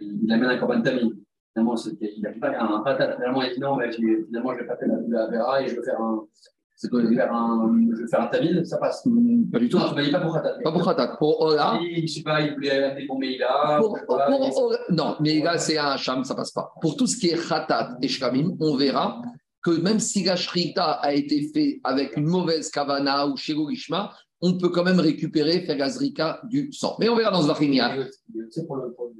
[0.00, 0.82] Il amène un corban
[1.52, 3.16] finalement, il n'arrive pas à un patate.
[3.16, 5.76] Finalement, il dit non, mais finalement, je vais pas faire la, la Vera et je
[5.76, 6.24] vais faire un.
[6.80, 9.02] C'est quoi, je vais faire un, je vais faire un tamil, ça passe.
[9.52, 9.78] Pas du tout.
[9.78, 10.58] Non, tu pas pour Khatat.
[10.62, 11.16] Pas pour Khatat.
[11.18, 11.80] Pour Ola.
[11.82, 13.78] Je ne sais pas, il voulait amener pour Meïla.
[13.80, 16.72] Pour, pour, pour Non, Meïla, c'est un Sham, ça passe pas.
[16.80, 19.20] Pour tout ce qui est Khatat et Shkamim, on verra
[19.60, 24.56] que même si la Shrita a été fait avec une mauvaise Kavana ou Shirogishma, on
[24.56, 26.96] peut quand même récupérer, faire la du sang.
[27.00, 27.80] Mais on verra dans Zvachim.
[27.80, 28.06] Alors,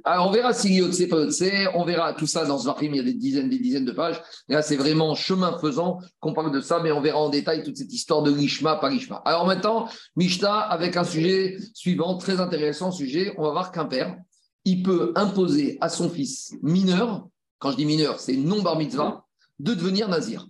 [0.05, 1.27] ah, on verra si Yotse, pas
[1.75, 4.21] on verra tout ça dans Zvachim, il y a des dizaines, des dizaines de pages.
[4.47, 7.77] Là, c'est vraiment chemin faisant qu'on parle de ça, mais on verra en détail toute
[7.77, 9.17] cette histoire de Lishma, par Lishma.
[9.25, 14.17] Alors maintenant, Mishnah, avec un sujet suivant, très intéressant sujet, on va voir qu'un père,
[14.63, 19.25] il peut imposer à son fils mineur, quand je dis mineur, c'est non bar mitzvah,
[19.59, 20.47] de devenir nazir.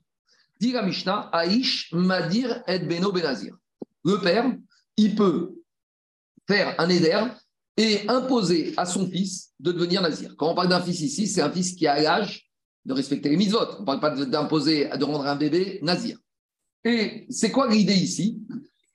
[0.59, 3.55] Dit la Mishnah, Aïch Madir et Beno Benazir
[4.03, 4.51] le père,
[4.97, 5.55] il peut
[6.47, 7.17] faire un éder
[7.77, 10.35] et imposer à son fils de devenir nazir.
[10.37, 12.49] Quand on parle d'un fils ici, c'est un fils qui a l'âge
[12.85, 13.77] de respecter les mitzvot.
[13.77, 16.17] On ne parle pas d'imposer, de rendre un bébé nazir.
[16.83, 18.39] Et c'est quoi l'idée ici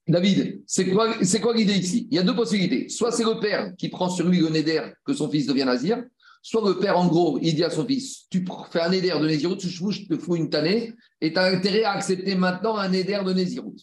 [0.06, 2.06] David, c'est quoi, quoi l'idée ici?
[2.10, 2.90] Il y a deux possibilités.
[2.90, 6.04] Soit c'est le père qui prend sur lui le néder que son fils devient nazir,
[6.42, 9.26] soit le père, en gros, il dit à son fils Tu fais un néder de
[9.26, 10.92] Nézirut, je te fous une tannée,
[11.22, 13.76] et tu as intérêt à accepter maintenant un néder de Nézirut.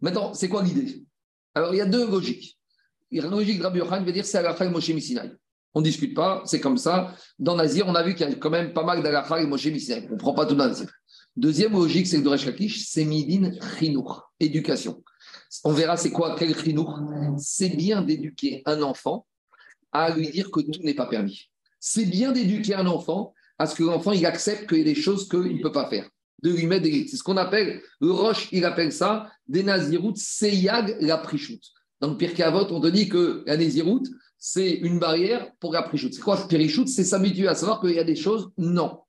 [0.00, 1.04] Maintenant, c'est quoi l'idée?
[1.54, 2.58] Alors, il y a deux logiques.
[3.10, 5.32] La logique de Rabbi Yochanan veut dire c'est Alacha et Moshe Missinai.
[5.74, 7.14] On ne discute pas, c'est comme ça.
[7.38, 9.66] Dans Nazir, on a vu qu'il y a quand même pas mal d'Alacha et Moshe
[9.66, 10.06] Missinai.
[10.10, 10.88] On ne prend pas tout Nazir.
[11.36, 15.02] Deuxième logique, c'est que Doresh Lakish, c'est Midin Chinour, éducation.
[15.64, 17.00] On verra c'est quoi, quel Chinour
[17.38, 19.26] C'est bien d'éduquer un enfant
[19.92, 21.50] à lui dire que tout n'est pas permis.
[21.78, 25.28] C'est bien d'éduquer un enfant à ce que l'enfant accepte qu'il y a des choses
[25.28, 26.08] qu'il ne peut pas faire.
[26.42, 27.06] De lui mettre des.
[27.08, 31.60] C'est ce qu'on appelle, le Roche, il appelle ça des Naziroutes, Seyag la Prichout.
[32.00, 35.82] Dans le Pirkei Avot, on te dit que la Naziroute, c'est une barrière pour la
[35.82, 36.10] Prichout.
[36.12, 39.00] C'est quoi Prichout C'est s'habituer à savoir qu'il y a des choses, non.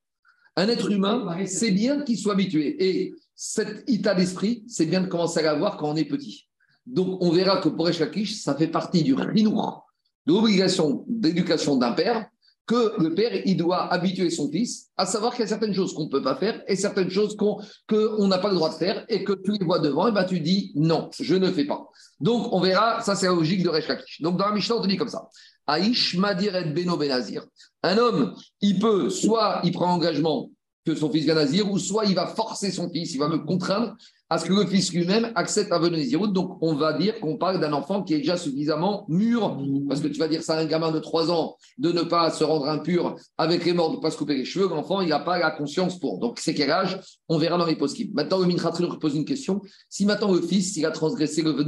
[0.57, 2.75] Un être humain, c'est bien qu'il soit habitué.
[2.86, 6.47] Et cet état d'esprit, c'est bien de commencer à l'avoir quand on est petit.
[6.86, 9.88] Donc, on verra que pour Eshakish, ça fait partie du rinour,
[10.25, 12.27] de l'obligation d'éducation d'un père,
[12.68, 15.93] que le père, il doit habituer son fils à savoir qu'il y a certaines choses
[15.93, 19.03] qu'on ne peut pas faire et certaines choses qu'on n'a pas le droit de faire
[19.09, 21.89] et que tu les vois devant, et ben tu dis non, je ne fais pas.
[22.20, 24.88] Donc, on verra, ça c'est la logique de Resh Donc, dans la Mishnah, on te
[24.88, 25.28] dit comme ça.
[25.68, 27.45] Aïsh Madir Beno Benazir.
[27.84, 30.49] Un homme, il peut, soit il prend l'engagement
[30.86, 33.38] que son fils vient nazir, ou soit il va forcer son fils, il va me
[33.38, 33.95] contraindre
[34.29, 37.59] à ce que le fils lui-même accepte à venir Donc, on va dire qu'on parle
[37.59, 39.57] d'un enfant qui est déjà suffisamment mûr,
[39.89, 42.32] parce que tu vas dire ça à un gamin de 3 ans de ne pas
[42.32, 44.69] se rendre impur avec les morts, de ne pas se couper les cheveux.
[44.69, 46.19] L'enfant, il n'a pas la conscience pour.
[46.19, 46.99] Donc, c'est quel âge?
[47.27, 49.61] On verra dans les post Maintenant, le Minchatril pose une question.
[49.89, 51.65] Si maintenant le fils, il a transgressé le vœu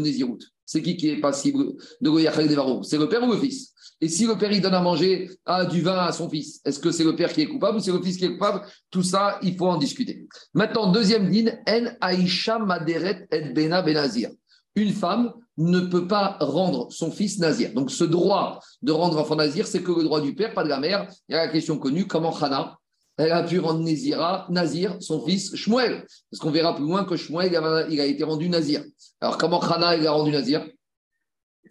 [0.66, 3.73] c'est qui qui est passible de Goyachel des C'est le père ou le fils?
[4.02, 6.92] Et si le père donne à manger à du vin à son fils, est-ce que
[6.92, 8.62] c'est le père qui est coupable ou c'est le fils qui est coupable?
[8.92, 10.28] Tout ça, il faut en discuter.
[10.54, 14.30] Maintenant, deuxième din, En Aisha Maderet et Bena Benazir.
[14.76, 17.74] Une femme ne peut pas rendre son fils nazir.
[17.74, 20.70] Donc, ce droit de rendre enfant nazir, c'est que le droit du père, pas de
[20.70, 21.08] la mère.
[21.30, 22.78] Il y a la question connue comment Hana,
[23.18, 26.06] elle a pu rendre Nazira, Nazir son fils Shmuel?
[26.32, 27.52] Parce qu'on verra plus loin que Shmuel,
[27.90, 28.84] il a, été rendu Nazir.
[29.22, 30.66] Alors, comment Khana, il a rendu Nazir?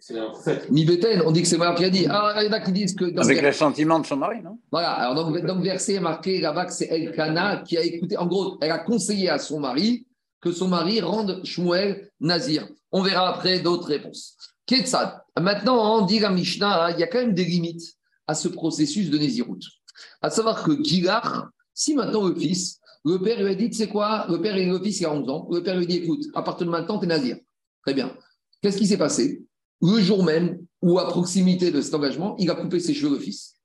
[0.05, 0.67] C'est en fait.
[1.25, 2.05] on dit que c'est moi qui a dit.
[2.09, 3.17] Ah, il y en a qui disent que.
[3.17, 4.59] Avec le sentiment de son mari, non?
[4.69, 8.17] Voilà, alors dans, dans le verset marqué là-bas que c'est Elkana qui a écouté.
[8.17, 10.05] En gros, elle a conseillé à son mari
[10.41, 12.67] que son mari rende Shmuel Nazir.
[12.91, 14.35] On verra après d'autres réponses.
[14.65, 15.21] Ketsad.
[15.39, 17.95] Maintenant, on dit la Mishnah, il y a quand même des limites
[18.27, 19.61] à ce processus de Nézirut.
[20.21, 24.25] À savoir que Gilar, si maintenant le fils, le père lui a dit, c'est quoi
[24.27, 25.47] Le père et le fils, il a 11 ans.
[25.49, 27.37] Le père lui dit, écoute, à partir de maintenant, tu es nazir.
[27.85, 28.13] Très bien.
[28.61, 29.45] Qu'est-ce qui s'est passé?
[29.85, 33.19] Le jour même ou à proximité de cet engagement, il a coupé ses cheveux, le
[33.19, 33.57] fils.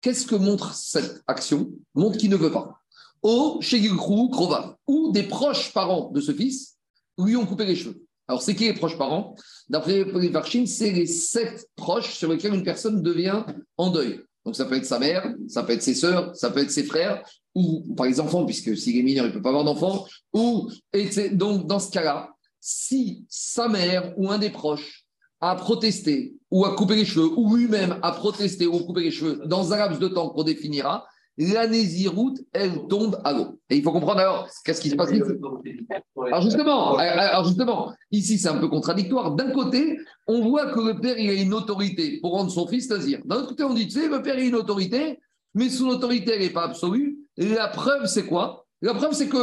[0.00, 1.72] Qu'est-ce que montre cette action?
[1.96, 2.78] Montre qu'il ne veut pas.
[3.22, 6.76] Au Shegilkrou Krova, ou des proches parents de ce fils
[7.18, 8.00] lui ont coupé les cheveux.
[8.28, 9.34] Alors, c'est qui les proches parents?
[9.68, 13.42] D'après les Varchim, c'est les sept proches sur lesquels une personne devient
[13.76, 14.20] en deuil.
[14.44, 16.84] Donc ça peut être sa mère, ça peut être ses sœurs, ça peut être ses
[16.84, 20.06] frères, ou par les enfants, puisque s'il est mineur, il ne peut pas avoir d'enfants.
[20.32, 20.70] Ou,
[21.32, 22.30] donc dans ce cas-là,
[22.60, 25.07] si sa mère ou un des proches
[25.40, 29.10] a protesté ou a coupé les cheveux, ou lui-même a protesté ou a coupé les
[29.10, 31.06] cheveux dans un laps de temps qu'on définira,
[31.38, 33.60] l'anésiroute, elle tombe à l'eau.
[33.70, 35.10] Et il faut comprendre alors, qu'est-ce qui se passe
[36.26, 39.34] alors justement, alors justement, ici c'est un peu contradictoire.
[39.36, 42.90] D'un côté, on voit que le père il a une autorité pour rendre son fils
[42.90, 43.20] nazir.
[43.24, 45.20] D'un autre côté, on dit, tu sais, le père a une autorité,
[45.54, 47.18] mais son autorité, elle n'est pas absolue.
[47.36, 48.66] la preuve, c'est quoi?
[48.80, 49.36] La preuve, c'est que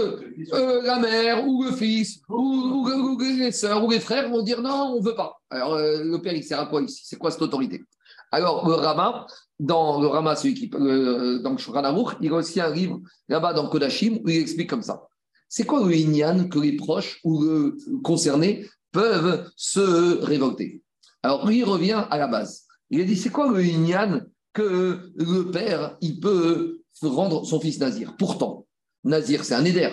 [0.53, 2.87] euh, la mère ou le fils ou,
[3.19, 5.41] les soeurs ou les frères vont dire non, on ne veut pas.
[5.49, 7.01] Alors euh, le père, il sert à quoi ici?
[7.03, 7.83] C'est quoi cette autorité?
[8.31, 9.27] Alors, le Rama,
[9.59, 13.69] dans le Rama, celui qui, euh, dans le il a aussi un livre là-bas dans
[13.69, 15.03] Kodashim où il explique comme ça.
[15.47, 20.81] C'est quoi le Inyan que les proches ou le concernés peuvent se révolter?
[21.23, 22.63] Alors, lui, il revient à la base.
[22.89, 24.21] Il a dit c'est quoi le Inyan
[24.53, 28.15] que le père, il peut rendre son fils Nazir?
[28.17, 28.64] Pourtant,
[29.05, 29.89] Nazir, c'est un éder.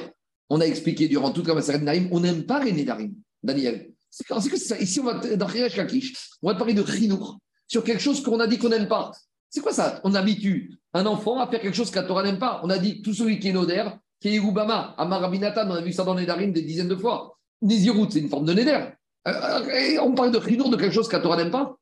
[0.50, 3.92] On a expliqué durant toute la Maseret Naïm, on n'aime pas les Nédarim, Daniel.
[4.10, 8.02] C'est que ça, ici, on va dans Kakish, on va parler de Chinour sur quelque
[8.02, 9.12] chose qu'on a dit qu'on n'aime pas.
[9.48, 10.00] C'est quoi ça?
[10.04, 12.60] On habitue un enfant à faire quelque chose qu'un Torah n'aime pas.
[12.64, 13.84] On a dit tout celui qui est Noder,
[14.20, 16.96] qui est Obama, à Marabinatan, on a vu ça dans les Darim des dizaines de
[16.96, 17.38] fois.
[17.62, 18.80] Nézirut, c'est une forme de Neder.
[19.28, 21.76] Euh, euh, on parle de Chinour, de quelque chose qu'un Torah n'aime pas.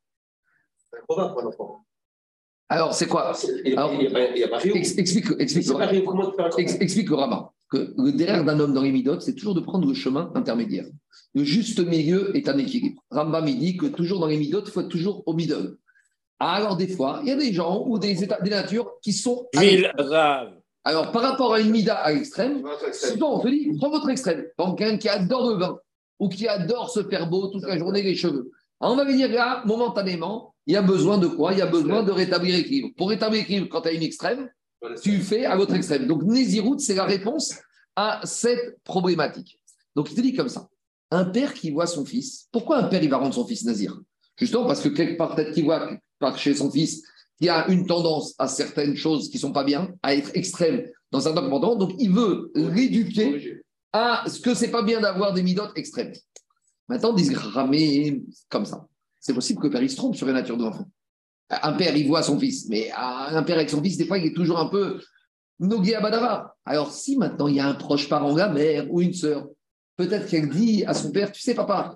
[2.71, 3.33] Alors, c'est quoi?
[3.75, 9.35] Alors, explique, explique, explique, le Rama que le derrière d'un homme dans les Midot, c'est
[9.35, 10.85] toujours de prendre le chemin intermédiaire.
[11.33, 13.01] Le juste milieu est un équilibre.
[13.11, 15.75] Rambam dit que toujours dans les Midot, il faut être toujours au middle.
[16.39, 19.49] Alors, des fois, il y a des gens ou des états, des natures qui sont.
[20.85, 22.63] Alors, par rapport à une mida à l'extrême,
[22.93, 24.45] souvent on te dit, prends votre extrême.
[24.57, 25.77] Donc, quelqu'un qui adore le vin
[26.19, 28.49] ou qui adore se faire beau toute la journée, les cheveux.
[28.79, 31.53] Alors, on va dire là, momentanément, il y a besoin de quoi?
[31.53, 32.89] Il y a besoin de rétablir l'équilibre.
[32.95, 34.49] Pour rétablir l'équilibre, quand tu as une extrême,
[35.01, 36.07] tu fais à votre extrême.
[36.07, 37.53] Donc, Nézirut, c'est la réponse
[37.95, 39.59] à cette problématique.
[39.95, 40.67] Donc, il te dit comme ça.
[41.11, 43.99] Un père qui voit son fils, pourquoi un père, il va rendre son fils Nazir?
[44.37, 47.03] Justement parce que quelque part, peut-être qu'il voit par chez son fils
[47.37, 50.31] qu'il y a une tendance à certaines choses qui ne sont pas bien, à être
[50.35, 51.75] extrême dans un comportement.
[51.75, 56.13] Donc, il veut l'éduquer à ce que c'est pas bien d'avoir des midotes extrêmes.
[56.87, 57.37] Maintenant, disent
[58.49, 58.87] comme ça.
[59.21, 60.89] C'est possible que le père se trompe sur la nature de l'enfant.
[61.49, 64.25] Un père, il voit son fils, mais un père avec son fils, des fois, il
[64.25, 64.99] est toujours un peu
[65.59, 66.55] Nogi Abadava.
[66.65, 69.47] Alors, si maintenant il y a un proche parent, la mère ou une sœur,
[69.95, 71.93] peut-être qu'elle dit à son père Tu sais, papa,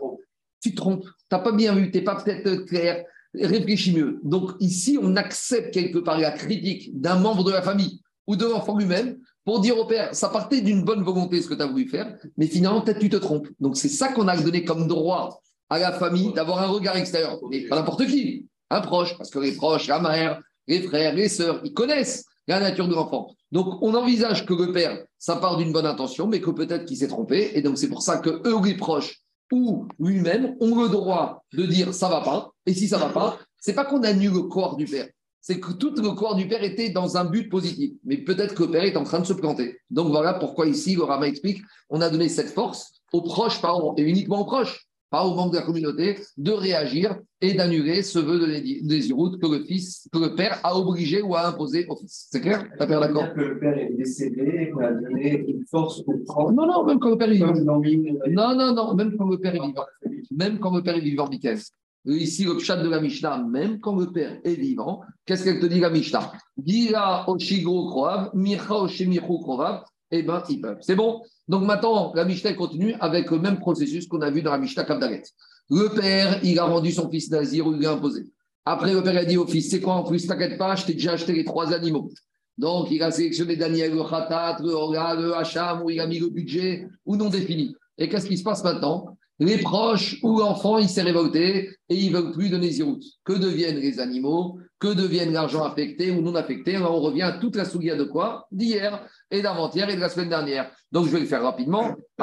[0.61, 3.03] tu te trompes, tu n'as pas bien vu, tu n'es pas peut-être clair,
[3.33, 4.19] réfléchis mieux.
[4.23, 8.45] Donc, ici, on accepte quelque part la critique d'un membre de la famille ou de
[8.45, 11.67] l'enfant lui-même pour dire au père, ça partait d'une bonne volonté ce que tu as
[11.67, 13.47] voulu faire, mais finalement, peut-être tu te trompes.
[13.59, 17.39] Donc, c'est ça qu'on a donné comme droit à la famille d'avoir un regard extérieur.
[17.49, 21.29] Mais pas n'importe qui, un proche, parce que les proches, la mère, les frères, les
[21.29, 23.27] sœurs, ils connaissent la nature de l'enfant.
[23.51, 26.97] Donc, on envisage que le père, ça part d'une bonne intention, mais que peut-être qu'il
[26.97, 27.51] s'est trompé.
[27.55, 31.65] Et donc, c'est pour ça que eux, les proches, ou lui-même, ont le droit de
[31.65, 32.51] dire ça va pas.
[32.65, 35.07] Et si ça va pas, c'est pas qu'on annule le corps du père.
[35.41, 37.91] C'est que tout le corps du père était dans un but positif.
[38.03, 39.77] Mais peut-être que le père est en train de se planter.
[39.91, 43.93] Donc voilà pourquoi ici, le Rama explique, on a donné cette force aux proches parents
[43.97, 48.19] et uniquement aux proches pas au membre de la communauté, de réagir et d'annuler ce
[48.19, 48.45] vœu de
[48.87, 52.27] Néziroute que le fils, que le père a obligé ou a imposé au fils.
[52.31, 52.67] C'est clair?
[52.77, 56.53] Ta père d'accord que le père est décédé qu'on a donné une force au proche.
[56.53, 57.53] Non, non, même quand le père est vivant.
[57.53, 59.85] Non, non, non, même quand le père est vivant.
[60.31, 61.59] Même quand le père est vivant, Michael.
[62.07, 65.65] Ici, le chat de la Mishnah, même quand le père est vivant, qu'est-ce qu'elle te
[65.65, 66.31] dit la Mishnah?
[66.55, 69.83] Dira Oshigro Kroav, Micha Oshemichu Kroav,
[70.19, 70.77] eh bien, ils peuvent.
[70.81, 74.51] C'est bon Donc maintenant, la Mishnah continue avec le même processus qu'on a vu dans
[74.51, 75.23] la Mishnah Kabdalet.
[75.69, 78.25] Le père, il a rendu son fils Nazir ou il l'a imposé.
[78.65, 80.93] Après, le père a dit au fils, c'est quoi en plus, t'inquiète pas, je t'ai
[80.93, 82.09] déjà acheté les trois animaux.
[82.57, 86.19] Donc, il a sélectionné Daniel, le Khatat, le Hoga, le Hacham, où il a mis
[86.19, 87.75] le budget, ou non défini.
[87.97, 89.17] Et qu'est-ce qui se passe maintenant?
[89.39, 93.01] Les proches ou l'enfant, il s'est révolté et ils ne veulent plus donner Zirout.
[93.25, 94.59] Que deviennent les animaux?
[94.79, 98.47] Que deviennent l'argent affecté ou non affecté on revient à toute la soulia de quoi?
[98.51, 100.69] D'hier et d'avant-hier et de la semaine dernière.
[100.91, 101.95] Donc, je vais le faire rapidement.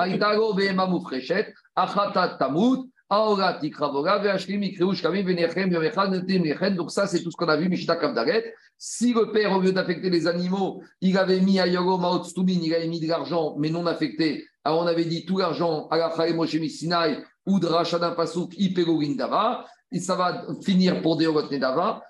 [6.77, 8.55] Donc, ça, c'est tout ce qu'on a vu, Mishta Kavdaret.
[8.79, 13.01] Si le père, au lieu d'affecter les animaux, il avait mis à il avait mis
[13.01, 17.19] de l'argent, mais non affecté, alors on avait dit tout l'argent à la Moshe Sinai
[17.47, 22.03] ou de Rachadin Pasuk, Ipegogindava, et ça va finir pour Deogot Nedava.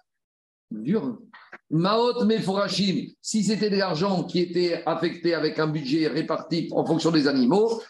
[0.81, 1.19] Dur.
[1.71, 7.11] Maot Meforashim, si c'était de l'argent qui était affecté avec un budget réparti en fonction
[7.11, 7.83] des animaux,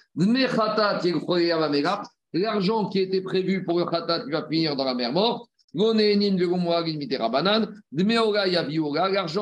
[2.34, 5.94] l'argent qui était prévu pour le Khatat va finir dans la mer morte, L'argent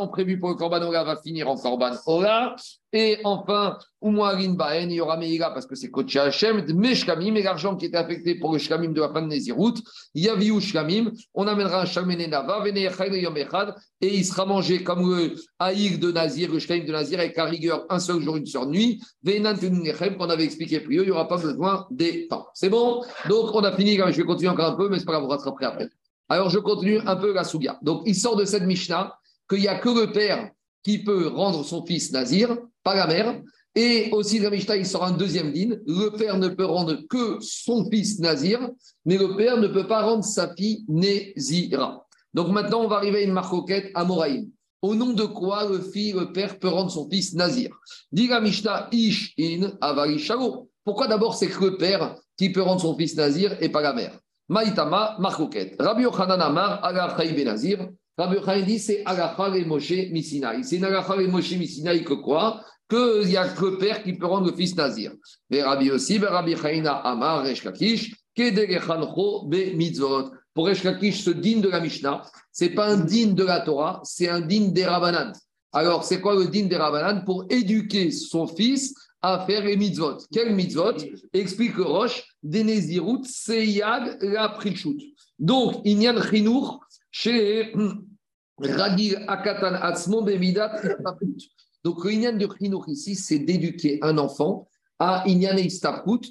[0.07, 2.55] prévu pour le Korban Ola va finir en Korban Ola,
[2.93, 7.75] et enfin, Baen, il y aura Meïga parce que c'est Kocha Hashem, Meshkamim, et l'argent
[7.75, 9.75] qui était affecté pour le Shkamim de la fin de Nézirut,
[10.15, 15.35] Yaviou Shkamim, on amènera un Shamenenava, Venechayne Yom Echad, et il sera mangé comme le
[15.59, 18.69] haïk de Nazir, le Shkamim de Nazir, avec à rigueur un seul jour, une seule
[18.69, 19.57] nuit, Venan
[20.17, 22.47] qu'on avait expliqué plus haut, il n'y aura pas besoin des temps.
[22.55, 23.03] C'est bon?
[23.29, 25.29] Donc, on a fini, je vais continuer encore un peu, mais c'est pas grave, vous
[25.29, 25.89] rattraperez après.
[26.31, 27.79] Alors, je continue un peu la Souga.
[27.83, 29.19] Donc, il sort de cette Mishnah
[29.49, 30.51] qu'il n'y a que le père
[30.85, 33.43] qui peut rendre son fils Nazir, pas la mère.
[33.75, 35.77] Et aussi, la Mishnah, il sort un deuxième din.
[35.87, 38.61] Le père ne peut rendre que son fils Nazir,
[39.05, 42.07] mais le père ne peut pas rendre sa fille Nézira.
[42.33, 44.51] Donc maintenant, on va arriver à une marcoquette à Moraïm.
[44.83, 47.71] Au nom de quoi le fils, le père peut rendre son fils Nazir?
[48.13, 50.71] Dit la Mishnah, Ish in Avarishalo.
[50.85, 53.93] Pourquoi d'abord c'est que le père qui peut rendre son fils Nazir et pas la
[53.93, 54.19] mère?
[54.51, 55.77] Maïtama, marcoquette.
[55.79, 57.89] Rabbi Yochanan Amar, Agachaï Benazir.
[58.19, 60.65] Rabbi Yochanan dit c'est Agachar et Moshe Misinaï.
[60.65, 62.61] C'est Agachar et Moshe Misinaï que quoi?
[62.89, 65.13] Qu'il n'y a que le père qui peut rendre le fils Nazir.
[65.51, 70.33] Mais Rabbi aussi, Rabbi Chaïna Amar, Resh Lakish, Kedelechancho Be Mitzvot.
[70.53, 74.01] Pour Resh Lakish, ce din de la Mishnah, c'est pas un din de la Torah,
[74.03, 75.33] c'est un din des Rabbanan.
[75.73, 80.19] Alors, c'est quoi le din des Rabbanan Pour éduquer son fils à faire les mitzvot.
[80.33, 80.95] Quel mitzvot
[81.33, 84.59] Explique Roche, Denezirut, Seyag, la.
[85.39, 87.73] Donc, Inyan Chinour, chez
[88.59, 90.81] Ragil Akatan Atzmon Bemidat
[91.85, 94.69] Donc, Inyan de Chinour ici, c'est d'éduquer un enfant
[94.99, 95.69] à Inyan et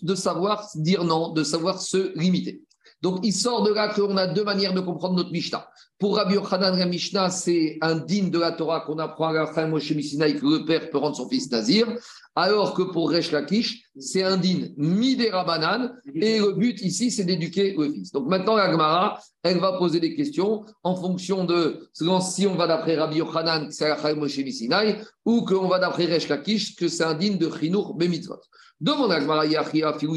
[0.03, 2.61] de savoir dire non, de savoir se limiter.
[3.01, 5.67] Donc, il sort de là qu'on a deux manières de comprendre notre Mishnah.
[5.99, 9.67] Pour Rabbi Yochanan, la Mishnah, c'est un digne de la Torah qu'on apprend à la
[9.67, 11.87] Moshe Misinaï que le père peut rendre son fils Nazir,
[12.35, 17.25] alors que pour Resh Lakish, c'est un digne Midera Banan, et le but ici, c'est
[17.25, 18.11] d'éduquer le fils.
[18.11, 22.55] Donc maintenant, la Gemara, elle va poser des questions en fonction de selon si on
[22.55, 26.75] va d'après Rabbi Yochanan, que c'est la Moshe Misinaï, ou qu'on va d'après Resh Lakish,
[26.75, 28.39] que c'est un digne de Chinour Bemitzvot.
[28.79, 30.15] Demande à Gemara Yachia Fiou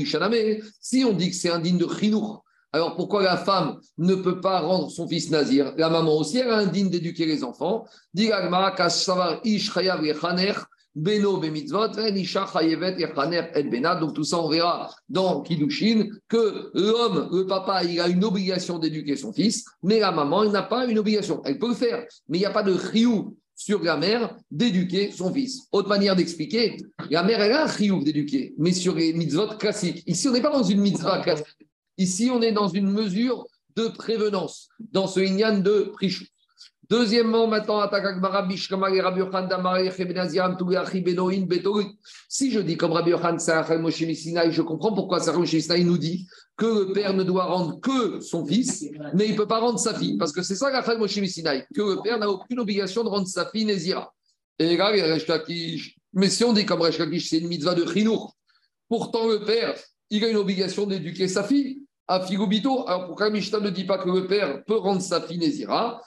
[0.81, 4.41] si on dit que c'est un digne de Chinour, alors pourquoi la femme ne peut
[4.41, 5.75] pas rendre son fils nazir?
[5.77, 7.85] La maman aussi, elle a un digne d'éduquer les enfants.
[8.15, 8.35] Donc
[14.15, 19.17] tout ça, on verra dans Kiddushin que l'homme, le papa, il a une obligation d'éduquer
[19.17, 21.43] son fils, mais la maman, elle n'a pas une obligation.
[21.45, 25.13] Elle peut le faire, mais il n'y a pas de riou sur la mère d'éduquer
[25.13, 25.67] son fils.
[25.73, 26.77] Autre manière d'expliquer,
[27.11, 30.03] la mère, elle a un chiouf d'éduquer, mais sur les mitzvot classiques.
[30.07, 31.62] Ici, on n'est pas dans une mitzvah classique.
[31.99, 36.25] Ici, on est dans une mesure de prévenance, dans ce lignan de prichou.
[36.91, 37.81] Deuxièmement, maintenant,
[42.29, 47.15] si je dis comme Rabbi Yochan, je comprends pourquoi Sarah nous dit que le père
[47.15, 48.85] ne doit rendre que son fils,
[49.15, 50.19] mais il ne peut pas rendre sa fille.
[50.19, 53.47] Parce que c'est ça la Moshe que le père n'a aucune obligation de rendre sa
[53.47, 54.13] fille Nézira.
[54.61, 58.37] Mais si on dit comme Resh c'est une mitzvah de Chinour,
[58.89, 59.75] pourtant le père,
[60.13, 62.87] il a une obligation d'éduquer sa fille à Figobito.
[62.87, 66.03] Alors pourquoi Mishnah ne dit pas que le père peut rendre sa fille Nézira?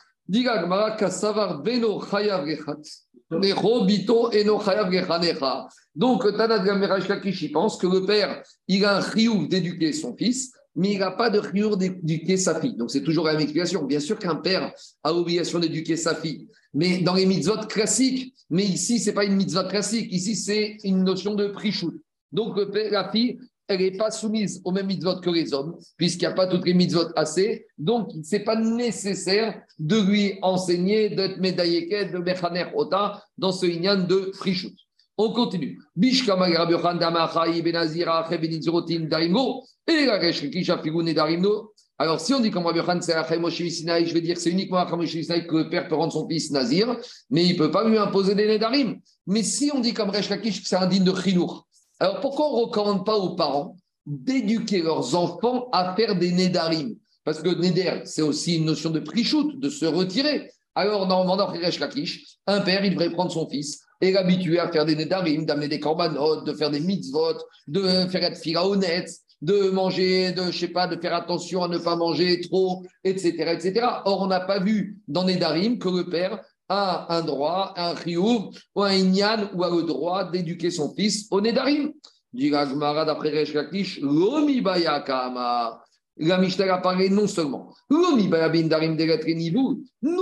[5.95, 10.51] Donc, Tanat Gameraj Kakish, pense que le père, il a un riouf d'éduquer son fils,
[10.75, 12.75] mais il n'a pas de riouf d'éduquer sa fille.
[12.75, 13.83] Donc, c'est toujours la même explication.
[13.83, 14.71] Bien sûr qu'un père
[15.03, 19.25] a l'obligation d'éduquer sa fille, mais dans les mitzvot classiques, mais ici, ce n'est pas
[19.25, 21.93] une mitzvah classique, ici, c'est une notion de prichout.
[22.31, 25.75] Donc, le père, la fille, elle n'est pas soumise au même mitzvot que les hommes,
[25.97, 27.65] puisqu'il n'y a pas toutes les mitzvot assez.
[27.77, 33.65] Donc, ce n'est pas nécessaire de lui enseigner d'être médaillé de Mechaner Ota dans ce
[33.65, 34.75] lignan de Frichut.
[35.17, 35.79] On continue.
[35.95, 36.11] Ben
[41.97, 44.85] Alors, si on dit comme Rabbi Khan, c'est je vais dire que c'est uniquement à
[44.85, 46.97] que le père peut rendre son fils Nazir,
[47.29, 48.99] mais il ne peut pas lui imposer des Nedarim.
[49.25, 51.65] Mais si on dit comme Resh que c'est un digne de Chinour,
[51.99, 56.95] alors pourquoi on ne recommande pas aux parents d'éduquer leurs enfants à faire des nédarim
[57.23, 60.51] Parce que néder, c'est aussi une notion de prichout, de se retirer.
[60.75, 61.49] Alors, normalement, dans
[62.47, 65.79] un père, il devrait prendre son fils et l'habituer à faire des nédarim, d'amener des
[65.79, 67.37] corbanotes, de faire des mitzvot,
[67.67, 69.09] de faire être fila honnête,
[69.41, 73.29] de manger, de, je sais pas, de faire attention à ne pas manger trop, etc.,
[73.53, 73.87] etc.
[74.05, 78.55] Or, on n'a pas vu dans Nédarim que le père a un droit, un riouf,
[78.75, 81.91] ou un inyan, ou a le droit d'éduquer son fils au Nedarim.
[82.33, 84.01] Dit d'après Resh Lakish,
[86.17, 88.17] la Mishnah a parlé non seulement non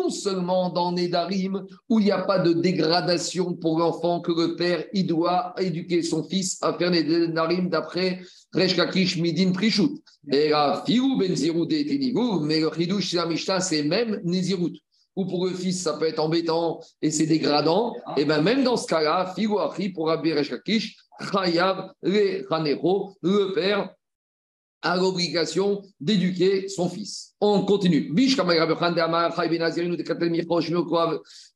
[0.10, 4.86] seulement dans Nedarim où il n'y a pas de dégradation pour l'enfant que le père
[4.94, 8.22] il doit éduquer son fils à faire Nedarim d'après
[8.54, 10.02] Resh Lakish Midin Prishut.
[10.32, 11.36] Et la Fiou Ben
[12.42, 14.80] mais le Chidouche la Mishnah c'est même Nezirut
[15.16, 18.64] ou pour le fils, ça peut être embêtant et c'est dégradant, et eh bien même
[18.64, 19.60] dans ce cas-là, Figo
[19.94, 20.34] pour Rabbi
[21.32, 23.94] Chayav le père
[24.84, 27.34] a l'obligation d'éduquer son fils.
[27.40, 28.10] On continue.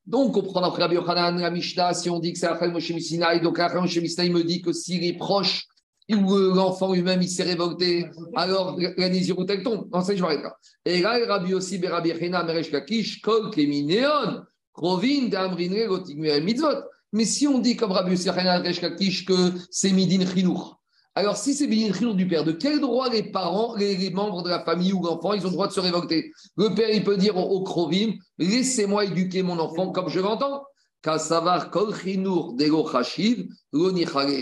[0.05, 2.91] Donc, on prend après Rabbi Yochanan, la Mishnah, si on dit que c'est Achel Moshe
[2.91, 5.67] Misinaï, donc Achel Moshe Misinaï me dit que s'il est proche
[6.15, 8.05] où l'enfant lui-même il s'est révolté,
[8.35, 9.89] alors la Nézirut elle tombe.
[9.93, 10.55] Non, ça, je m'arrête là.
[10.85, 14.43] Et là, Rabbi aussi, Rabbi Chena, Meresh Kakish, Kol Kemineon,
[14.73, 16.83] Krovin, Damrinre, Gotigmuel, Mitzvot.
[17.13, 20.77] Mais si on dit comme Rabbi aussi, Meresh que c'est Midin Chinour,
[21.17, 24.49] alors si c'est Midin Chinour du père, de quel droit les parents, les, membres de
[24.49, 26.31] la famille ou l'enfant, ils ont le droit de se révolter?
[26.57, 30.63] Le père, il peut dire au Krovim, laissez-moi éduquer mon enfant comme je l'entends.
[31.07, 31.93] Kasavar kol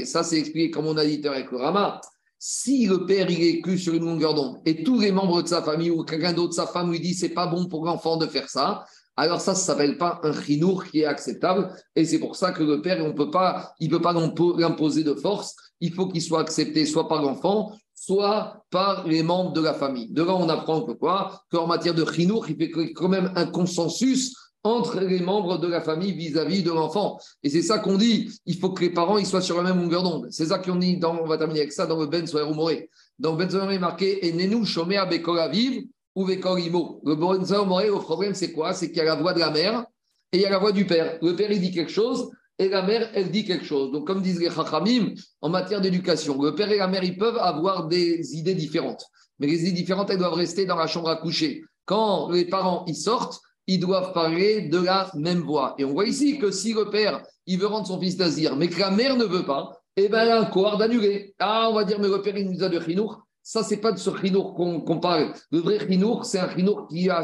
[0.06, 2.02] Ça, c'est expliqué comme on a dit avec le Rama.
[2.40, 5.48] Si le père il est que sur une longueur d'onde et tous les membres de
[5.48, 8.26] sa famille ou quelqu'un d'autre, sa femme lui dit c'est pas bon pour l'enfant de
[8.26, 8.84] faire ça,
[9.16, 11.72] alors ça, ne s'appelle pas un chinour qui est acceptable.
[11.96, 15.04] Et c'est pour ça que le père, on peut pas, il ne peut pas l'imposer
[15.04, 15.56] de force.
[15.80, 20.12] Il faut qu'il soit accepté soit par l'enfant, soit par les membres de la famille.
[20.12, 21.44] De là, on apprend que quoi?
[21.52, 24.36] Qu'en matière de chinour, il fait quand même un consensus
[24.66, 27.20] entre les membres de la famille vis-à-vis de l'enfant.
[27.44, 29.82] Et c'est ça qu'on dit, il faut que les parents ils soient sur la même
[29.84, 30.28] longueur d'onde.
[30.32, 32.90] C'est ça qu'on dit, dans, on va terminer avec ça dans le Ben Soer Moré.
[33.20, 35.84] Dans Ben Soer est marqué «Et nenu chomea bekol aviv
[36.16, 37.00] ou bekol imo».
[37.06, 38.74] Le Ben Soer Moré, le problème c'est quoi?
[38.74, 39.86] C'est qu'il y a la voix de la mère
[40.32, 41.20] et il y a la voix du père.
[41.22, 43.92] Le père il dit quelque chose et la mère elle dit quelque chose.
[43.92, 47.38] Donc comme disent les Chachamim, en matière d'éducation, le père et la mère ils peuvent
[47.38, 49.06] avoir des idées différentes.
[49.38, 51.64] Mais les idées différentes, elles doivent rester dans la chambre à coucher.
[51.86, 55.76] Quand les parents ils sortent, ils doivent parler de la même voix.
[55.78, 58.68] Et on voit ici que si le père, il veut rendre son fils nazir, mais
[58.68, 61.34] que la mère ne veut pas, eh bien, il a un d'annuler.
[61.40, 63.26] Ah, on va dire, mais le père, il nous a de chinour.
[63.42, 65.32] Ça, c'est pas de ce chinour qu'on parle.
[65.52, 67.22] Le vrai chinour, c'est un chinour qui a,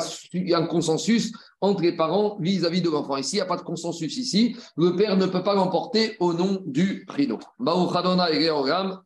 [0.54, 3.18] un consensus entre les parents vis-à-vis de l'enfant.
[3.18, 4.56] Ici, il n'y a pas de consensus ici.
[4.78, 7.40] Le père ne peut pas l'emporter au nom du chinour.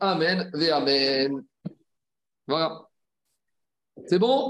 [0.02, 1.44] Amen, Amen.
[2.48, 2.82] Voilà.
[4.08, 4.44] C'est bon?